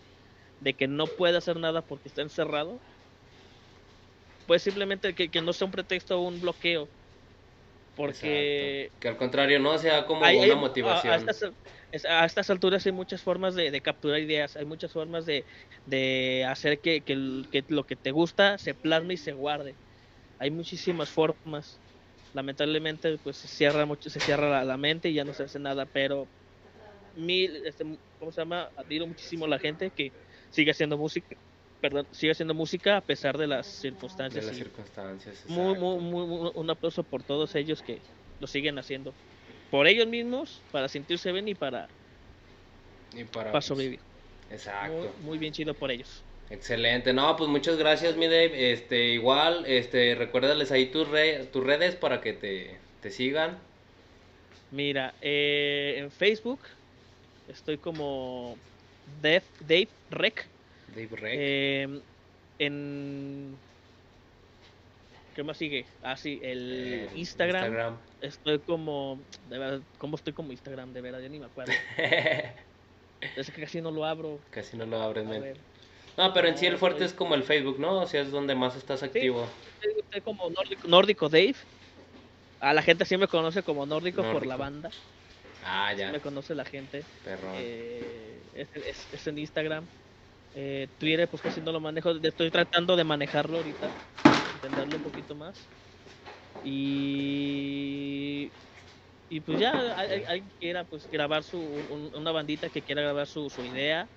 [0.59, 2.79] de que no puede hacer nada porque está encerrado,
[4.47, 6.87] pues simplemente que, que no sea un pretexto o un bloqueo.
[7.95, 8.83] Porque...
[8.83, 8.99] Exacto.
[8.99, 11.11] Que al contrario, no sea como hay, una motivación.
[11.11, 11.51] A, a estas,
[12.07, 15.43] a estas alturas hay muchas formas de, de capturar ideas, hay muchas formas de,
[15.85, 19.75] de hacer que, que, que, lo que te gusta se plasme y se guarde.
[20.39, 21.79] Hay muchísimas formas.
[22.33, 25.59] Lamentablemente, pues se cierra mucho, se cierra la, la mente y ya no se hace
[25.59, 26.27] nada, pero
[27.15, 27.85] mil, este,
[28.19, 28.69] ¿cómo se llama?
[28.77, 30.11] Admiro muchísimo a la gente que
[30.49, 31.35] sigue haciendo música,
[31.81, 34.45] perdón, sigue haciendo música a pesar de las circunstancias.
[34.45, 35.43] De las circunstancias.
[35.47, 37.99] Muy, muy, muy, un aplauso por todos ellos que
[38.39, 39.13] lo siguen haciendo
[39.71, 41.87] por ellos mismos, para sentirse bien y para,
[43.15, 43.99] y para, para sobrevivir.
[44.51, 44.93] Exacto.
[44.93, 46.21] Muy, muy, bien chido por ellos.
[46.49, 47.13] Excelente.
[47.13, 48.73] No, pues muchas gracias, mi Dave.
[48.73, 53.57] Este, igual, este, recuérdales ahí tus, re, tus redes para que te, te sigan.
[54.71, 56.59] Mira, eh, en Facebook
[57.47, 58.57] estoy como
[59.21, 60.45] Dave, Dave Rec.
[60.95, 61.35] Dave Rec.
[61.37, 62.01] Eh,
[62.59, 63.57] en
[65.35, 65.85] ¿Qué más sigue?
[66.03, 67.63] Ah, sí, el eh, Instagram.
[67.63, 67.97] Instagram.
[68.19, 69.19] Estoy como.
[69.49, 70.93] De verdad, ¿Cómo estoy como Instagram?
[70.93, 71.71] De verdad, ya ni me acuerdo.
[73.37, 74.39] es que casi no lo abro.
[74.49, 75.53] Casi no lo abres, men.
[76.17, 78.01] No, pero en sí el fuerte es como el Facebook, ¿no?
[78.01, 79.47] O sea, es donde más estás activo.
[79.81, 81.55] Sí, estoy como nórdico, nórdico, Dave.
[82.59, 84.39] A la gente sí me conoce como nórdico, nórdico.
[84.39, 84.91] por la banda.
[85.63, 86.07] Ah, ya.
[86.07, 87.05] Sí me conoce la gente.
[87.23, 87.53] Perrón.
[87.55, 89.85] Eh, es, es, es, en Instagram.
[90.55, 92.11] Eh, Twitter, pues casi no lo manejo.
[92.11, 93.87] Estoy tratando de manejarlo ahorita
[94.63, 95.57] entenderlo un poquito más.
[96.63, 98.49] Y,
[99.29, 103.49] y pues ya alguien quiera pues grabar su, un, una bandita que quiera grabar su,
[103.49, 104.07] su, idea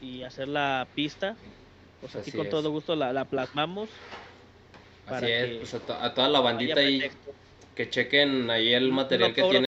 [0.00, 1.36] y hacer la pista,
[2.00, 2.50] pues aquí Así con es.
[2.50, 3.88] todo gusto la, la plasmamos.
[5.06, 7.02] Así es, pues a, to a, toda la bandita ahí
[7.74, 9.67] que chequen ahí el material no que tiene.